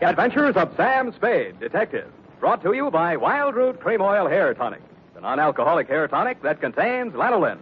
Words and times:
The 0.00 0.08
Adventures 0.08 0.54
of 0.54 0.72
Sam 0.76 1.12
Spade, 1.12 1.58
Detective. 1.58 2.12
Brought 2.38 2.62
to 2.62 2.72
you 2.72 2.88
by 2.88 3.16
Wild 3.16 3.56
Root 3.56 3.80
Cream 3.80 4.00
Oil 4.00 4.28
Hair 4.28 4.54
Tonic, 4.54 4.80
the 5.14 5.20
non 5.20 5.40
alcoholic 5.40 5.88
hair 5.88 6.06
tonic 6.06 6.40
that 6.42 6.60
contains 6.60 7.14
lanolin. 7.14 7.58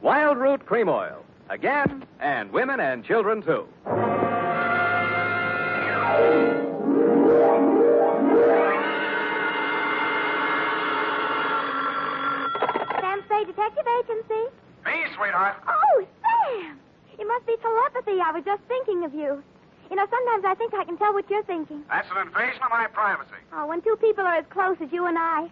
Wild 0.00 0.38
Root 0.38 0.64
Cream 0.66 0.88
Oil. 0.88 1.24
Again, 1.48 2.06
and 2.20 2.52
women 2.52 2.78
and 2.78 3.04
children 3.04 3.42
too. 3.42 3.66
Sam 13.00 13.22
Spade 13.26 13.46
Detective 13.48 13.86
Agency. 13.98 14.44
Me, 14.86 14.92
sweetheart. 15.16 15.56
Oh, 15.66 16.06
Sam! 16.22 16.78
It 17.18 17.26
must 17.26 17.46
be 17.46 17.56
telepathy. 17.60 18.20
I 18.20 18.30
was 18.32 18.44
just 18.44 18.62
thinking 18.68 19.02
of 19.02 19.12
you. 19.12 19.42
You 19.90 19.96
know, 19.96 20.06
sometimes 20.06 20.44
I 20.46 20.54
think 20.54 20.72
I 20.72 20.84
can 20.84 20.96
tell 20.96 21.12
what 21.12 21.28
you're 21.28 21.42
thinking. 21.42 21.82
That's 21.90 22.06
an 22.14 22.22
invasion 22.22 22.62
of 22.62 22.70
my 22.70 22.86
privacy. 22.86 23.42
Oh, 23.52 23.66
when 23.66 23.82
two 23.82 23.98
people 24.00 24.22
are 24.24 24.38
as 24.38 24.46
close 24.50 24.76
as 24.80 24.88
you 24.92 25.06
and 25.06 25.18
I, 25.18 25.50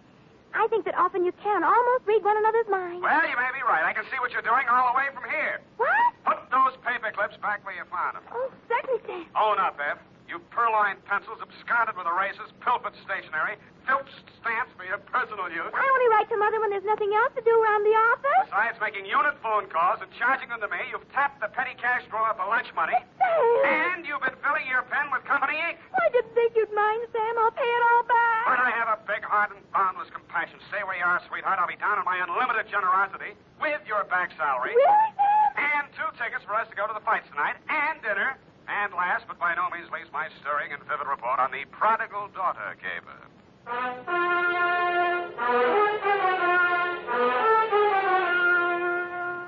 I 0.55 0.67
think 0.71 0.85
that 0.85 0.95
often 0.95 1.25
you 1.25 1.33
can 1.43 1.63
almost 1.63 2.07
read 2.07 2.23
one 2.23 2.37
another's 2.37 2.71
minds. 2.71 3.03
Well, 3.03 3.27
you 3.27 3.35
may 3.35 3.51
be 3.51 3.61
right. 3.67 3.83
I 3.83 3.91
can 3.93 4.07
see 4.07 4.17
what 4.23 4.31
you're 4.31 4.41
doing 4.41 4.63
all 4.71 4.93
the 4.93 4.97
way 4.97 5.11
from 5.13 5.29
here. 5.29 5.59
What? 5.75 5.91
Put 6.23 6.39
those 6.49 6.73
paper 6.87 7.11
clips 7.11 7.35
back 7.43 7.65
where 7.67 7.75
you 7.75 7.83
found 7.91 8.15
them. 8.15 8.23
Oh, 8.31 8.49
certainly, 8.71 9.03
Sam. 9.05 9.27
Own 9.35 9.59
up, 9.59 9.77
Bev. 9.77 9.99
You 10.29 10.37
purloined 10.53 11.01
pencils, 11.09 11.41
absconded 11.41 11.97
with 11.97 12.05
erasers, 12.05 12.53
pilfered 12.61 12.93
stationery, 13.01 13.57
filched 13.89 14.13
stamps 14.37 14.69
for 14.77 14.85
your 14.85 15.01
personal 15.09 15.49
use. 15.49 15.73
I 15.73 15.81
only 15.81 16.07
write 16.13 16.29
to 16.29 16.37
Mother 16.37 16.61
when 16.61 16.69
there's 16.69 16.85
nothing 16.85 17.09
else 17.17 17.33
to 17.33 17.41
do 17.41 17.49
around 17.49 17.81
the 17.81 17.97
office. 18.13 18.45
Besides 18.45 18.77
making 18.77 19.09
unit 19.09 19.41
phone 19.41 19.65
calls 19.73 20.05
and 20.05 20.09
charging 20.21 20.53
them 20.53 20.61
to 20.61 20.69
me, 20.69 20.85
you've 20.93 21.09
tapped 21.17 21.41
the 21.41 21.49
petty 21.49 21.73
cash 21.81 22.05
drawer 22.13 22.29
for 22.37 22.45
lunch 22.45 22.69
money. 22.77 22.93
Sam! 23.17 23.97
And 23.97 24.05
you've 24.05 24.21
been 24.21 24.37
filling 24.45 24.69
your 24.69 24.85
pen 24.85 25.09
with 25.09 25.25
company 25.25 25.57
ink. 25.57 25.81
I 25.97 26.05
didn't 26.13 26.37
think 26.37 26.53
you'd 26.53 26.77
mind, 26.77 27.09
Sam. 27.09 27.33
I'll 27.41 27.57
pay 27.57 27.65
it 27.65 27.83
all 27.89 28.05
back. 28.05 28.43
But 28.53 28.61
I 28.61 28.69
have 28.69 28.89
a 28.93 29.01
big 29.09 29.25
heart 29.25 29.49
and 29.49 29.65
boundless 29.73 30.13
compassion. 30.13 30.61
Stay 30.69 30.85
where 30.85 31.01
you 31.01 31.09
are, 31.09 31.25
sweetheart. 31.25 31.57
I'll 31.57 31.65
be 31.65 31.81
down 31.81 31.97
on 31.97 32.05
my 32.05 32.21
unlimited 32.21 32.69
generosity 32.69 33.33
with 33.57 33.81
your 33.89 34.05
back 34.05 34.29
salary. 34.37 34.77
Really, 34.77 35.09
Sam? 35.17 35.57
And 35.57 35.85
two 35.97 36.09
tickets 36.21 36.45
for 36.45 36.53
us 36.53 36.69
to 36.69 36.77
go 36.77 36.85
to 36.85 36.93
the 36.93 37.01
fights 37.01 37.25
tonight, 37.33 37.57
and 37.65 37.97
dinner. 38.05 38.37
And 38.69 38.93
last, 38.93 39.25
but 39.27 39.39
by 39.39 39.55
no 39.55 39.67
means 39.75 39.89
least, 39.91 40.13
my 40.13 40.29
stirring 40.41 40.71
and 40.71 40.81
vivid 40.83 41.07
report 41.09 41.39
on 41.39 41.51
the 41.51 41.65
prodigal 41.71 42.29
daughter 42.35 42.77
caper. 42.77 43.17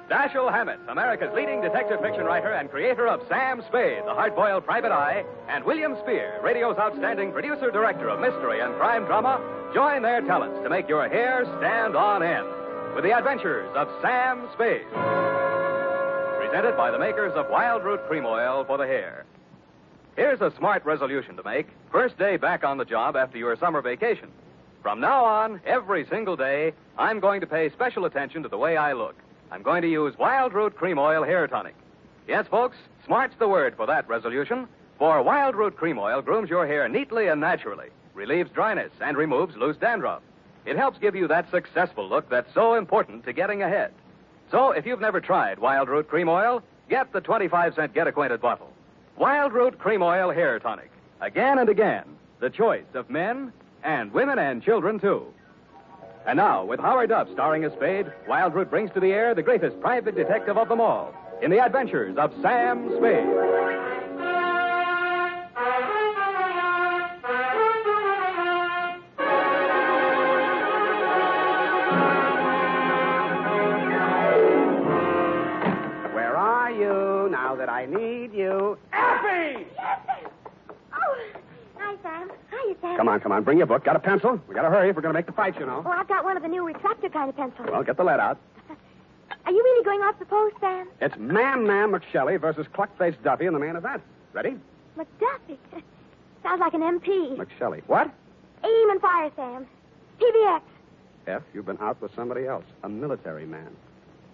Dashiell 0.10 0.52
Hammett, 0.52 0.80
America's 0.90 1.32
leading 1.34 1.62
detective 1.62 2.02
fiction 2.02 2.26
writer 2.26 2.52
and 2.52 2.70
creator 2.70 3.08
of 3.08 3.22
Sam 3.30 3.62
Spade, 3.68 4.04
the 4.06 4.14
hard-boiled 4.14 4.66
private 4.66 4.92
eye, 4.92 5.24
and 5.48 5.64
William 5.64 5.96
Spear, 6.02 6.42
radio's 6.44 6.78
outstanding 6.78 7.32
producer-director 7.32 8.10
of 8.10 8.20
mystery 8.20 8.60
and 8.60 8.76
crime 8.76 9.06
drama, 9.06 9.40
join 9.74 10.02
their 10.02 10.22
talents 10.22 10.60
to 10.64 10.70
make 10.70 10.90
your 10.90 11.08
hair 11.08 11.46
stand 11.60 11.96
on 11.96 12.24
end 12.24 12.48
with 12.96 13.04
the 13.04 13.16
adventures 13.18 13.70
of 13.76 13.88
Sam 14.02 14.50
Spade. 14.54 15.41
Presented 16.52 16.76
by 16.76 16.92
the 16.92 17.00
makers 17.00 17.32
of 17.38 17.50
Wild 17.50 17.82
Root 17.82 18.06
Cream 18.10 18.26
Oil 18.26 18.66
for 18.66 18.78
the 18.78 18.86
hair. 18.86 19.24
Here's 20.18 20.42
a 20.42 20.52
smart 20.58 20.84
resolution 20.84 21.38
to 21.38 21.44
make. 21.44 21.68
First 21.94 22.18
day 22.18 22.36
back 22.36 22.66
on 22.66 22.78
the 22.78 22.84
job 22.84 23.16
after 23.16 23.38
your 23.38 23.56
summer 23.56 23.82
vacation. 23.82 24.28
From 24.82 25.00
now 25.00 25.24
on, 25.24 25.62
every 25.66 26.06
single 26.08 26.36
day, 26.36 26.74
I'm 26.98 27.22
going 27.22 27.40
to 27.40 27.48
pay 27.48 27.70
special 27.70 28.04
attention 28.04 28.44
to 28.44 28.50
the 28.50 28.58
way 28.58 28.76
I 28.76 28.92
look. 28.92 29.16
I'm 29.50 29.64
going 29.64 29.82
to 29.84 29.90
use 29.90 30.18
Wild 30.18 30.52
Root 30.52 30.76
Cream 30.76 31.00
Oil 31.00 31.24
Hair 31.24 31.48
Tonic. 31.48 31.74
Yes, 32.28 32.48
folks, 32.48 32.76
smart's 33.06 33.36
the 33.40 33.48
word 33.48 33.78
for 33.78 33.86
that 33.86 34.10
resolution. 34.10 34.68
For 35.00 35.24
Wild 35.24 35.56
Root 35.56 35.78
Cream 35.78 35.98
Oil 35.98 36.22
grooms 36.22 36.50
your 36.50 36.68
hair 36.68 36.90
neatly 36.90 37.28
and 37.28 37.40
naturally, 37.40 37.88
relieves 38.14 38.52
dryness, 38.52 38.92
and 39.00 39.16
removes 39.16 39.56
loose 39.56 39.78
dandruff. 39.78 40.22
It 40.66 40.76
helps 40.76 41.00
give 41.00 41.16
you 41.16 41.30
that 41.30 41.50
successful 41.50 42.10
look 42.10 42.30
that's 42.30 42.54
so 42.54 42.74
important 42.74 43.24
to 43.24 43.32
getting 43.32 43.64
ahead. 43.64 43.94
So, 44.52 44.72
if 44.72 44.86
you've 44.86 45.00
never 45.00 45.22
tried 45.22 45.60
Wild 45.60 45.88
Root 45.88 46.10
Cream 46.10 46.28
Oil, 46.28 46.62
get 46.90 47.14
the 47.14 47.22
25 47.22 47.74
cent 47.74 47.94
Get 47.94 48.08
Acquainted 48.08 48.42
bottle. 48.42 48.70
Wild 49.18 49.54
Root 49.54 49.80
Cream 49.80 50.04
Oil 50.04 50.30
Hair 50.30 50.60
Tonic. 50.60 50.92
Again 51.22 51.58
and 51.58 51.70
again, 51.70 52.04
the 52.40 52.50
choice 52.50 52.84
of 52.94 53.10
men 53.10 53.54
and 53.84 54.12
women 54.12 54.40
and 54.40 54.62
children, 54.62 55.00
too. 55.00 55.26
And 56.28 56.36
now, 56.36 56.66
with 56.66 56.82
Howard 56.82 57.10
Duff 57.10 57.30
starring 57.32 57.64
as 57.64 57.72
Spade, 57.74 58.12
Wild 58.28 58.54
Root 58.54 58.70
brings 58.70 58.92
to 58.92 59.00
the 59.00 59.14
air 59.14 59.34
the 59.34 59.42
greatest 59.42 59.80
private 59.80 60.16
detective 60.16 60.58
of 60.58 60.68
them 60.68 60.82
all 60.82 61.14
in 61.42 61.50
the 61.50 61.64
adventures 61.64 62.18
of 62.18 62.34
Sam 62.42 62.90
Spade. 62.98 64.01
Come 83.02 83.10
on, 83.10 83.20
come 83.20 83.32
on. 83.32 83.44
Bring 83.44 83.58
your 83.58 83.66
book. 83.66 83.84
Got 83.84 83.96
a 83.96 84.00
pencil? 84.00 84.40
We 84.48 84.54
gotta 84.54 84.70
hurry 84.70 84.92
if 84.92 84.96
we're 84.96 85.02
gonna 85.02 85.16
make 85.16 85.26
the 85.26 85.32
fight, 85.32 85.60
you 85.60 85.66
know. 85.66 85.82
Oh, 85.84 85.90
I've 85.90 86.08
got 86.08 86.24
one 86.24 86.38
of 86.38 86.44
the 86.44 86.48
new 86.48 86.62
retractor 86.62 87.12
kind 87.12 87.32
of 87.32 87.36
pencils. 87.36 87.68
Well, 87.72 87.82
get 87.82 87.98
the 87.98 88.04
lead 88.04 88.20
out. 88.20 88.38
Are 89.48 89.52
you 89.52 89.58
really 89.58 89.84
going 89.84 90.02
off 90.02 90.20
the 90.20 90.26
post, 90.26 90.56
Sam? 90.60 90.88
It's 91.02 91.18
Man 91.18 91.66
Man 91.66 91.92
McShelly 91.92 92.40
versus 92.40 92.68
Cluckface 92.76 93.16
Duffy 93.24 93.48
in 93.48 93.54
the 93.54 93.60
main 93.60 93.76
event. 93.76 94.04
Ready? 94.34 94.56
McDuffie. 94.96 95.58
Sounds 96.44 96.60
like 96.60 96.76
an 96.76 96.82
MP. 96.82 97.36
McShelly. 97.38 97.82
What? 97.88 98.06
Aim 98.64 98.90
and 98.92 99.02
fire, 99.02 99.32
Sam. 99.36 99.66
PBX. 100.20 100.62
F, 101.26 101.42
you've 101.56 101.66
been 101.66 101.80
out 101.80 102.00
with 102.04 102.14
somebody 102.16 102.46
else. 102.46 102.66
A 102.84 102.90
military 102.90 103.48
man. 103.48 103.76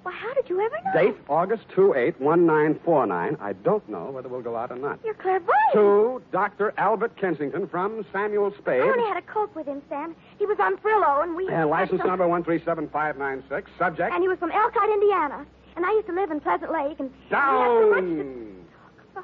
Well, 0.04 0.14
how 0.14 0.34
did 0.36 0.50
you 0.50 0.62
ever 0.62 0.76
know? 0.86 0.94
Date 0.94 1.16
August 1.30 1.64
28, 1.76 2.20
1949. 2.22 3.38
I 3.42 3.54
don't 3.54 3.88
know 3.90 4.06
whether 4.12 4.30
we'll 4.30 4.42
go 4.42 4.56
out 4.56 4.72
or 4.72 4.78
not. 4.78 5.00
You're 5.04 5.14
clairvoyant. 5.16 5.74
To 5.74 6.22
Dr. 6.32 6.74
Albert 6.78 7.18
Kensington 7.18 7.68
from 7.68 8.06
Samuel 8.14 8.54
Spade. 8.58 8.82
I 8.82 8.86
only 8.88 9.04
had 9.08 9.18
a 9.18 9.22
cope 9.22 9.54
with 9.56 9.68
him, 9.68 9.82
Sam. 9.90 10.16
He 10.40 10.46
was 10.46 10.58
on 10.62 10.78
Frillo, 10.78 11.24
and 11.24 11.36
we... 11.36 11.48
And 11.50 11.70
license 11.70 12.02
so- 12.02 12.08
number 12.08 12.28
137596. 12.28 13.70
Subject. 13.78 14.14
And 14.14 14.22
he 14.22 14.30
was 14.30 14.40
from 14.40 14.52
Elkhart, 14.52 14.90
Indiana. 14.90 15.46
And 15.76 15.86
I 15.86 15.92
used 15.92 16.08
to 16.08 16.14
live 16.14 16.32
in 16.32 16.40
Pleasant 16.40 16.72
Lake, 16.72 17.00
and... 17.00 17.12
had 17.30 17.40
to- 17.42 18.02
Down. 18.02 18.56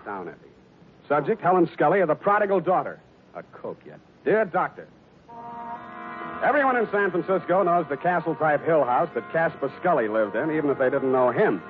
Down, 0.05 0.27
Effie. 0.27 0.37
Subject, 1.07 1.41
Helen 1.41 1.69
Scully 1.73 2.01
of 2.01 2.07
the 2.09 2.15
prodigal 2.15 2.59
daughter. 2.59 2.99
A 3.35 3.43
coke 3.43 3.79
yet. 3.85 3.99
Dear 4.25 4.45
Doctor, 4.45 4.87
everyone 6.43 6.75
in 6.75 6.87
San 6.91 7.09
Francisco 7.09 7.63
knows 7.63 7.85
the 7.89 7.97
castle-type 7.97 8.65
hill 8.65 8.83
house 8.83 9.09
that 9.15 9.31
Casper 9.31 9.71
Scully 9.79 10.07
lived 10.07 10.35
in, 10.35 10.51
even 10.51 10.69
if 10.69 10.77
they 10.77 10.89
didn't 10.89 11.11
know 11.11 11.31
him. 11.31 11.61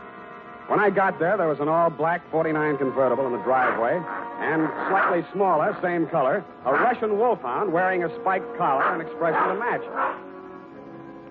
When 0.68 0.80
I 0.80 0.90
got 0.90 1.20
there, 1.20 1.38
there 1.38 1.48
was 1.48 1.60
an 1.60 1.68
all-black 1.68 2.22
49 2.32 2.78
convertible 2.78 3.28
in 3.28 3.34
the 3.34 3.44
driveway, 3.44 4.02
and 4.40 4.68
slightly 4.90 5.24
smaller, 5.32 5.78
same 5.82 6.08
color, 6.08 6.44
a 6.66 6.72
Russian 6.72 7.20
wolfhound 7.20 7.72
wearing 7.72 8.04
a 8.04 8.10
spiked 8.22 8.58
collar 8.58 8.84
and 8.94 9.02
expression 9.02 9.44
to 9.50 9.56
match. 9.56 9.84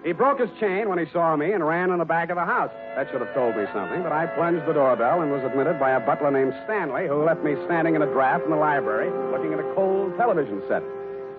He 0.04 0.12
broke 0.12 0.40
his 0.40 0.50
chain 0.60 0.88
when 0.88 0.98
he 0.98 1.06
saw 1.12 1.34
me 1.36 1.52
and 1.52 1.66
ran 1.66 1.90
in 1.90 1.98
the 1.98 2.04
back 2.04 2.30
of 2.30 2.36
the 2.36 2.44
house. 2.44 2.70
That 2.96 3.08
should 3.10 3.20
have 3.20 3.32
told 3.34 3.56
me 3.56 3.64
something, 3.72 4.02
but 4.02 4.12
I 4.12 4.26
plunged 4.26 4.66
the 4.66 4.74
doorbell 4.74 5.22
and 5.22 5.30
was 5.30 5.44
admitted 5.44 5.78
by 5.78 5.92
a 5.92 6.00
butler 6.00 6.30
named 6.30 6.54
Stanley, 6.64 7.06
who 7.06 7.24
left 7.24 7.42
me 7.42 7.54
standing 7.66 7.94
in 7.94 8.02
a 8.02 8.06
draft 8.06 8.44
in 8.44 8.50
the 8.50 8.56
library 8.56 9.10
looking 9.30 9.52
at 9.52 9.60
a 9.60 9.74
cold 9.74 10.16
television 10.16 10.62
set. 10.68 10.82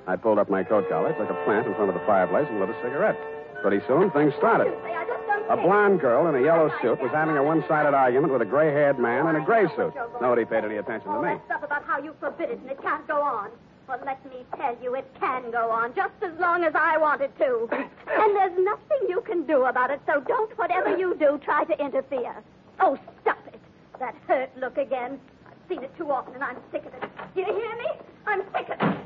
I 0.08 0.16
pulled 0.16 0.38
up 0.40 0.50
my 0.50 0.64
coat 0.64 0.90
collar, 0.90 1.14
took 1.14 1.30
a 1.30 1.44
plant 1.46 1.66
in 1.68 1.74
front 1.76 1.90
of 1.90 1.96
the 1.96 2.06
fireplace, 2.06 2.48
and 2.50 2.60
lit 2.60 2.70
a 2.70 2.76
cigarette. 2.84 3.18
Pretty 3.62 3.80
soon, 3.88 4.12
things 4.12 4.34
started. 4.38 4.68
I 4.84 5.06
just 5.08 5.26
don't 5.28 5.50
A 5.60 5.64
blonde 5.64 6.02
girl 6.02 6.28
in 6.28 6.36
a 6.36 6.44
yellow 6.44 6.70
suit 6.82 7.00
was 7.02 7.12
having 7.12 7.38
a 7.38 7.44
one-sided 7.44 7.94
argument 7.94 8.34
with 8.34 8.42
a 8.42 8.46
gray-haired 8.46 9.00
man 9.00 9.28
in 9.28 9.38
a 9.38 9.46
gray 9.46 9.68
suit. 9.76 9.94
Nobody 10.20 10.44
paid 10.44 10.66
any 10.66 10.76
attention 10.78 11.08
to 11.08 11.16
All 11.16 11.22
me. 11.22 11.36
that 11.36 11.46
stuff 11.46 11.64
about 11.64 11.84
how 11.86 12.00
you 12.00 12.14
forbid 12.20 12.50
it 12.50 12.60
and 12.60 12.70
it 12.70 12.82
can't 12.82 13.08
go 13.08 13.22
on. 13.22 13.50
Well, 13.88 14.00
let 14.06 14.24
me 14.26 14.44
tell 14.58 14.76
you, 14.82 14.96
it 14.96 15.06
can 15.20 15.52
go 15.52 15.70
on 15.70 15.94
just 15.96 16.14
as 16.22 16.38
long 16.40 16.64
as 16.66 16.74
I 16.76 16.98
want 16.98 17.22
it 17.22 17.32
to. 17.38 17.68
And 18.14 18.36
there's 18.36 18.58
nothing 18.60 19.10
you 19.10 19.22
can 19.26 19.46
do 19.48 19.64
about 19.64 19.90
it, 19.90 20.00
so 20.06 20.20
don't, 20.22 20.56
whatever 20.58 20.96
you 20.98 21.16
do, 21.16 21.40
try 21.44 21.64
to 21.64 21.84
interfere. 21.84 22.36
Oh, 22.80 22.98
stop 23.22 23.40
it. 23.48 23.60
That 24.00 24.16
hurt 24.28 24.50
look 24.58 24.78
again. 24.78 25.20
I've 25.48 25.54
seen 25.68 25.84
it 25.84 25.98
too 25.98 26.12
often, 26.12 26.36
and 26.36 26.44
I'm 26.44 26.58
sick 26.72 26.86
of 26.86 26.94
it. 26.94 27.04
Do 27.34 27.42
you 27.42 27.48
hear 27.48 27.76
me? 27.78 27.88
I'm 28.28 28.42
sick 28.54 28.70
of 28.70 28.88
it. 28.88 28.98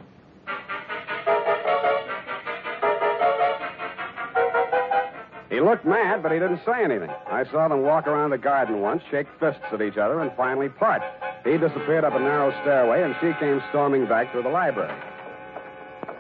He 5.58 5.62
looked 5.64 5.86
mad, 5.86 6.22
but 6.22 6.32
he 6.32 6.38
didn't 6.38 6.62
say 6.68 6.84
anything. 6.84 7.10
I 7.26 7.44
saw 7.46 7.68
them 7.68 7.82
walk 7.82 8.06
around 8.06 8.30
the 8.30 8.38
garden 8.38 8.80
once, 8.80 9.02
shake 9.10 9.26
fists 9.40 9.64
at 9.72 9.82
each 9.82 9.98
other, 9.98 10.20
and 10.20 10.32
finally 10.38 10.70
part. 10.70 11.02
He 11.44 11.58
disappeared 11.58 12.04
up 12.04 12.14
a 12.14 12.20
narrow 12.20 12.52
stairway, 12.62 13.02
and 13.02 13.16
she 13.20 13.34
came 13.40 13.60
storming 13.70 14.06
back 14.06 14.32
through 14.32 14.44
the 14.44 14.50
library. 14.50 14.94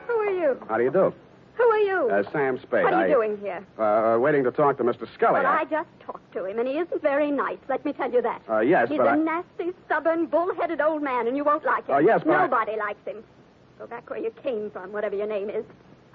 Who 0.07 0.13
are 0.13 0.31
you? 0.31 0.59
How 0.67 0.77
do 0.77 0.83
you 0.83 0.89
do? 0.89 1.13
Who 1.53 1.63
are 1.63 1.77
you? 1.77 2.09
Uh, 2.09 2.23
Sam 2.31 2.57
Spade. 2.63 2.83
what 2.83 2.93
are 2.95 3.03
I, 3.03 3.07
you 3.09 3.13
doing 3.13 3.37
here? 3.37 3.63
Uh, 3.77 3.83
uh, 3.83 4.17
waiting 4.17 4.43
to 4.43 4.49
talk 4.49 4.75
to 4.79 4.83
Mr. 4.83 5.07
Scully. 5.13 5.33
Well, 5.33 5.45
I 5.45 5.65
just 5.65 5.89
talked 5.99 6.33
to 6.33 6.45
him, 6.45 6.57
and 6.57 6.67
he 6.67 6.79
isn't 6.79 7.03
very 7.03 7.29
nice. 7.29 7.59
Let 7.69 7.85
me 7.85 7.93
tell 7.93 8.11
you 8.11 8.23
that. 8.23 8.41
Uh, 8.49 8.61
yes, 8.61 8.89
He's 8.89 8.97
but 8.97 9.05
a 9.05 9.11
I- 9.11 9.17
nasty, 9.17 9.71
stubborn, 9.85 10.25
bull-headed 10.25 10.81
old 10.81 11.03
man, 11.03 11.27
and 11.27 11.37
you 11.37 11.43
won't 11.43 11.63
like 11.63 11.85
him. 11.85 11.93
Oh, 11.93 11.99
yes, 11.99 12.23
but 12.25 12.33
I- 12.33 12.47
Nobody 12.47 12.75
likes 12.75 13.05
him. 13.05 13.23
Go 13.77 13.85
back 13.85 14.09
where 14.09 14.17
you 14.17 14.31
came 14.41 14.71
from, 14.71 14.91
whatever 14.91 15.15
your 15.15 15.27
name 15.27 15.51
is. 15.51 15.63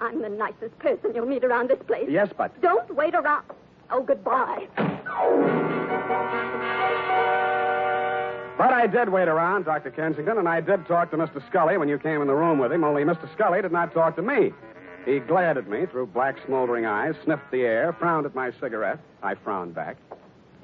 I'm 0.03 0.21
the 0.21 0.27
nicest 0.27 0.77
person 0.79 1.15
you'll 1.15 1.25
meet 1.25 1.45
around 1.45 1.69
this 1.69 1.79
place. 1.87 2.09
Yes, 2.09 2.27
but. 2.37 2.59
Don't 2.61 2.93
wait 2.93 3.15
around. 3.15 3.45
Oh, 3.89 4.03
goodbye. 4.03 4.67
But 8.57 8.73
I 8.73 8.85
did 8.85 9.07
wait 9.07 9.29
around, 9.29 9.63
Dr. 9.63 9.91
Kensington, 9.91 10.37
and 10.37 10.49
I 10.49 10.59
did 10.59 10.85
talk 10.87 11.09
to 11.11 11.17
Mr. 11.17 11.45
Scully 11.47 11.77
when 11.77 11.87
you 11.87 11.97
came 11.97 12.21
in 12.21 12.27
the 12.27 12.35
room 12.35 12.59
with 12.59 12.73
him, 12.73 12.83
only 12.83 13.03
Mr. 13.03 13.31
Scully 13.33 13.61
did 13.61 13.71
not 13.71 13.93
talk 13.93 14.17
to 14.17 14.21
me. 14.21 14.51
He 15.05 15.19
glared 15.19 15.57
at 15.57 15.69
me 15.69 15.85
through 15.85 16.07
black, 16.07 16.35
smoldering 16.45 16.85
eyes, 16.85 17.15
sniffed 17.23 17.49
the 17.51 17.61
air, 17.61 17.93
frowned 17.93 18.25
at 18.25 18.35
my 18.35 18.51
cigarette. 18.59 18.99
I 19.21 19.35
frowned 19.35 19.73
back. 19.73 19.95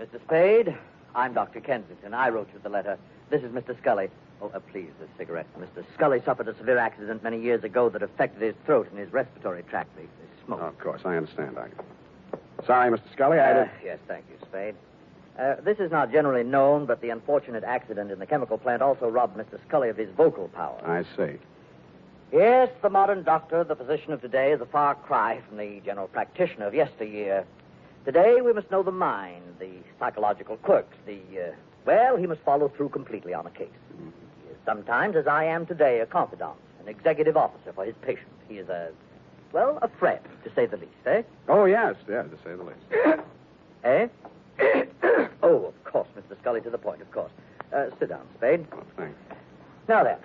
Mr. 0.02 0.22
Spade, 0.26 0.78
I'm 1.16 1.34
Dr. 1.34 1.62
Kensington. 1.62 2.14
I 2.14 2.28
wrote 2.28 2.50
you 2.54 2.60
the 2.62 2.70
letter. 2.70 2.98
This 3.30 3.42
is 3.42 3.52
Mr. 3.54 3.78
Scully. 3.80 4.10
Oh, 4.42 4.52
uh, 4.54 4.60
please, 4.72 4.90
the 5.00 5.08
cigarette. 5.18 5.48
Mr. 5.60 5.84
Scully 5.96 6.22
suffered 6.24 6.48
a 6.48 6.56
severe 6.58 6.78
accident 6.78 7.24
many 7.24 7.40
years 7.42 7.64
ago 7.64 7.90
that 7.90 8.02
affected 8.02 8.42
his 8.42 8.56
throat 8.66 8.88
and 8.90 8.98
his 9.00 9.12
respiratory 9.12 9.64
tract. 9.64 9.94
The, 9.98 10.04
the 10.04 10.46
smoke. 10.46 10.60
Oh, 10.64 10.68
of 10.68 10.80
course, 10.80 11.02
I 11.06 11.18
understand, 11.18 11.56
Doctor. 11.56 11.84
Sorry, 12.66 12.90
Mr. 12.92 13.02
Scully, 13.14 13.40
I 13.40 13.52
Uh, 13.52 13.64
did. 13.64 13.70
yes, 13.84 14.00
thank 14.08 14.26
you, 14.30 14.38
Spade. 14.48 14.76
Uh, 15.38 15.56
this 15.64 15.80
is 15.80 15.92
not 15.92 16.12
generally 16.12 16.44
known, 16.44 16.86
but 16.86 17.00
the 17.02 17.10
unfortunate 17.10 17.64
accident 17.64 18.12
in 18.12 18.20
the 18.20 18.26
chemical 18.26 18.58
plant 18.58 18.82
also 18.82 19.10
robbed 19.10 19.38
Mr. 19.38 19.58
Scully 19.68 19.90
of 19.90 19.98
his 19.98 20.10
vocal 20.12 20.50
power. 20.50 20.80
I 20.86 21.04
see. 21.16 21.38
Yes, 22.32 22.70
the 22.82 22.90
modern 22.90 23.24
doctor, 23.24 23.64
the 23.64 23.76
physician 23.76 24.14
of 24.14 24.22
today, 24.22 24.52
is 24.52 24.62
a 24.62 24.66
far 24.66 24.96
cry 24.96 25.42
from 25.48 25.58
the 25.58 25.82
general 25.86 26.08
practitioner 26.08 26.68
of 26.68 26.74
yesteryear. 26.74 27.44
Today, 28.06 28.42
we 28.42 28.54
must 28.54 28.70
know 28.72 28.84
the 28.84 28.92
mind, 28.92 29.42
the 29.60 29.72
psychological 29.98 30.58
quirks, 30.58 30.96
the, 31.06 31.20
uh, 31.40 31.52
well, 31.86 32.18
he 32.18 32.28
must 32.28 32.42
follow 32.42 32.68
through 32.70 32.90
completely 32.90 33.34
on 33.34 33.46
a 33.48 33.50
case. 33.50 33.68
Is 33.98 34.14
sometimes, 34.70 35.16
as 35.16 35.26
I 35.26 35.46
am 35.46 35.66
today, 35.66 36.00
a 36.00 36.06
confidant, 36.06 36.54
an 36.80 36.88
executive 36.88 37.36
officer 37.36 37.74
for 37.74 37.86
his 37.86 37.96
patient. 38.04 38.28
He 38.48 38.60
is 38.60 38.70
a, 38.70 38.90
well, 39.52 39.80
a 39.82 39.88
friend, 39.88 40.20
to 40.44 40.52
say 40.54 40.68
the 40.68 40.78
least, 40.78 40.92
eh? 41.08 41.24
Oh, 41.48 41.66
yes, 41.66 41.96
yes, 42.08 42.28
to 42.30 42.38
say 42.44 42.56
the 42.56 42.64
least. 42.64 43.22
Eh? 43.86 44.10
oh, 45.42 45.68
of 45.68 45.84
course, 45.86 46.10
Mr. 46.18 46.38
Scully, 46.42 46.60
to 46.60 46.70
the 46.70 46.78
point, 46.78 47.02
of 47.02 47.10
course. 47.14 47.32
Uh, 47.74 47.86
sit 47.98 48.10
down, 48.10 48.28
Spade. 48.36 48.68
Oh, 48.74 48.84
thanks. 48.98 49.18
Now 49.88 50.04
then, 50.04 50.18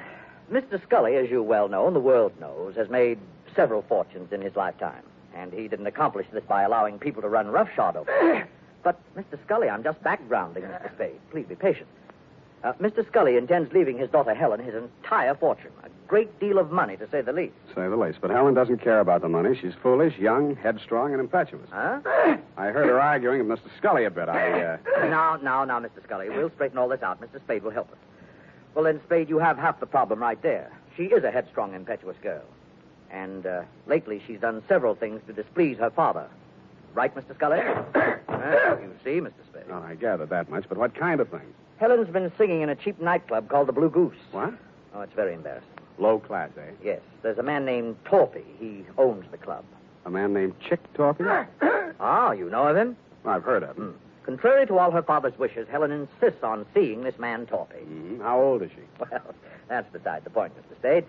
Mr. 0.51 0.83
Scully, 0.83 1.15
as 1.15 1.31
you 1.31 1.41
well 1.41 1.69
know, 1.69 1.87
and 1.87 1.95
the 1.95 2.01
world 2.01 2.33
knows, 2.41 2.75
has 2.75 2.91
made 2.91 3.21
several 3.55 3.83
fortunes 3.83 4.33
in 4.33 4.41
his 4.41 4.57
lifetime. 4.57 5.05
And 5.37 5.53
he 5.53 5.69
didn't 5.69 5.87
accomplish 5.87 6.27
this 6.33 6.43
by 6.49 6.65
allowing 6.65 6.99
people 6.99 7.23
to 7.23 7.29
run 7.29 7.47
roughshod 7.47 7.97
over 7.97 8.11
him. 8.33 8.49
but, 8.83 8.99
Mr. 9.17 9.39
Scully, 9.47 9.71
I'm 9.71 9.85
just 9.85 10.03
backgrounding 10.03 10.63
Mr. 10.63 10.93
Spade. 10.97 11.21
Please 11.31 11.47
be 11.47 11.55
patient. 11.55 11.87
Uh, 12.65 12.73
Mr. 12.81 13.07
Scully 13.07 13.37
intends 13.37 13.71
leaving 13.75 13.99
his 13.99 14.09
daughter 14.09 14.33
Helen 14.33 14.59
his 14.59 14.75
entire 14.75 15.35
fortune, 15.35 15.71
a 15.83 15.89
great 16.09 16.41
deal 16.41 16.59
of 16.59 16.73
money, 16.73 16.97
to 16.97 17.07
say 17.11 17.21
the 17.21 17.33
least. 17.33 17.53
Say 17.75 17.87
the 17.87 17.97
least. 17.97 18.21
But 18.23 18.31
Helen 18.31 18.55
doesn't 18.55 18.79
care 18.79 19.01
about 19.01 19.21
the 19.21 19.29
money. 19.29 19.55
She's 19.55 19.75
foolish, 19.83 20.17
young, 20.17 20.57
headstrong, 20.57 21.13
and 21.13 21.21
impetuous. 21.21 21.69
Huh? 21.71 22.01
I 22.57 22.69
heard 22.69 22.87
her 22.87 22.99
arguing 22.99 23.47
with 23.47 23.59
Mr. 23.59 23.69
Scully 23.77 24.07
a 24.07 24.11
bit. 24.11 24.31
I, 24.31 24.63
uh... 24.63 24.79
now, 25.01 25.37
now, 25.43 25.65
now, 25.65 25.79
Mr. 25.79 26.03
Scully, 26.05 26.31
we'll 26.31 26.51
straighten 26.55 26.79
all 26.79 26.89
this 26.89 27.03
out. 27.03 27.21
Mr. 27.21 27.39
Spade 27.39 27.63
will 27.63 27.71
help 27.71 27.93
us. 27.93 27.99
Well, 28.75 28.87
then, 28.87 28.99
Spade, 29.05 29.29
you 29.29 29.39
have 29.39 29.59
half 29.59 29.79
the 29.79 29.87
problem 29.87 30.21
right 30.21 30.41
there. 30.41 30.73
She 30.97 31.05
is 31.05 31.23
a 31.23 31.31
headstrong, 31.31 31.75
impetuous 31.75 32.17
girl. 32.23 32.45
And 33.11 33.45
uh, 33.45 33.63
lately 33.87 34.23
she's 34.27 34.41
done 34.41 34.63
several 34.69 34.95
things 34.95 35.21
to 35.27 35.35
displease 35.35 35.77
her 35.79 35.91
father. 35.91 36.29
Right, 36.95 37.15
Mr. 37.15 37.35
Scully? 37.35 37.61
Well, 38.53 38.81
you 38.81 38.91
see, 39.03 39.21
Mr. 39.21 39.33
Spade. 39.51 39.65
Oh, 39.71 39.83
I 39.83 39.95
gathered 39.95 40.29
that 40.31 40.49
much, 40.51 40.65
but 40.69 40.79
what 40.79 40.95
kind 40.95 41.21
of 41.21 41.29
things? 41.29 41.53
Helen's 41.79 42.09
been 42.09 42.31
singing 42.39 42.61
in 42.63 42.69
a 42.69 42.75
cheap 42.77 43.01
nightclub 43.01 43.49
called 43.49 43.69
the 43.69 43.73
Blue 43.73 43.91
Goose. 43.91 44.17
What? 44.33 44.53
Oh, 44.95 45.01
it's 45.01 45.13
very 45.15 45.35
embarrassing. 45.35 45.69
Low 45.99 46.19
class, 46.19 46.51
eh? 46.59 46.71
Yes, 46.83 47.01
there's 47.23 47.39
a 47.39 47.43
man 47.43 47.65
named 47.65 47.97
Torpy. 48.05 48.43
He 48.59 48.85
owns 48.99 49.25
the 49.31 49.39
club. 49.39 49.65
A 50.07 50.11
man 50.11 50.33
named 50.33 50.55
Chick 50.61 50.81
Torpy? 50.95 51.47
Ah, 52.01 52.33
you 52.33 52.51
know 52.51 52.67
of 52.67 52.77
him? 52.77 52.97
I've 53.25 53.45
heard 53.45 53.63
of 53.63 53.77
him. 53.77 53.95
Contrary 54.25 54.67
to 54.67 54.79
all 54.79 54.91
her 54.91 55.03
father's 55.03 55.39
wishes, 55.39 55.69
Helen 55.71 55.93
insists 55.93 56.43
on 56.43 56.67
seeing 56.75 57.03
this 57.03 57.17
man 57.21 57.47
Torpy. 57.47 57.87
Mhm. 57.87 58.21
How 58.21 58.41
old 58.41 58.63
is 58.63 58.71
she? 58.73 58.83
Well, 58.99 59.23
that's 59.69 59.91
beside 59.93 60.25
the 60.25 60.31
point, 60.31 60.53
Mr. 60.57 60.77
Spade. 60.77 61.05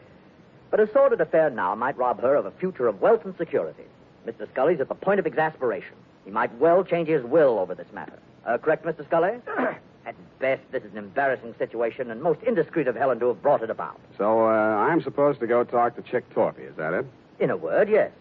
But 0.69 0.79
a 0.79 0.87
sordid 0.93 1.21
affair 1.21 1.49
now 1.49 1.73
might 1.75 1.97
rob 1.97 2.21
her 2.21 2.35
of 2.35 2.45
a 2.45 2.51
future 2.51 2.87
of 2.87 3.01
wealth 3.01 3.25
and 3.25 3.35
security. 3.37 3.83
Mr. 4.27 4.47
Scully's 4.51 4.79
at 4.79 4.87
the 4.89 4.95
point 4.95 5.19
of 5.19 5.25
exasperation. 5.25 5.95
He 6.25 6.31
might 6.31 6.53
well 6.57 6.83
change 6.83 7.07
his 7.07 7.23
will 7.23 7.59
over 7.59 7.75
this 7.75 7.87
matter. 7.93 8.19
Uh, 8.45 8.57
correct, 8.57 8.85
Mr. 8.85 9.05
Scully? 9.05 9.39
at 10.05 10.15
best, 10.39 10.61
this 10.71 10.83
is 10.83 10.91
an 10.91 10.97
embarrassing 10.97 11.55
situation, 11.57 12.11
and 12.11 12.21
most 12.21 12.41
indiscreet 12.43 12.87
of 12.87 12.95
Helen 12.95 13.19
to 13.19 13.27
have 13.27 13.41
brought 13.41 13.63
it 13.63 13.69
about. 13.69 13.99
So, 14.17 14.47
uh, 14.47 14.51
I'm 14.51 15.01
supposed 15.01 15.39
to 15.39 15.47
go 15.47 15.63
talk 15.63 15.95
to 15.95 16.01
Chick 16.01 16.29
Torpy, 16.33 16.69
is 16.69 16.75
that 16.75 16.93
it? 16.93 17.05
In 17.39 17.49
a 17.49 17.57
word, 17.57 17.89
yes. 17.89 18.11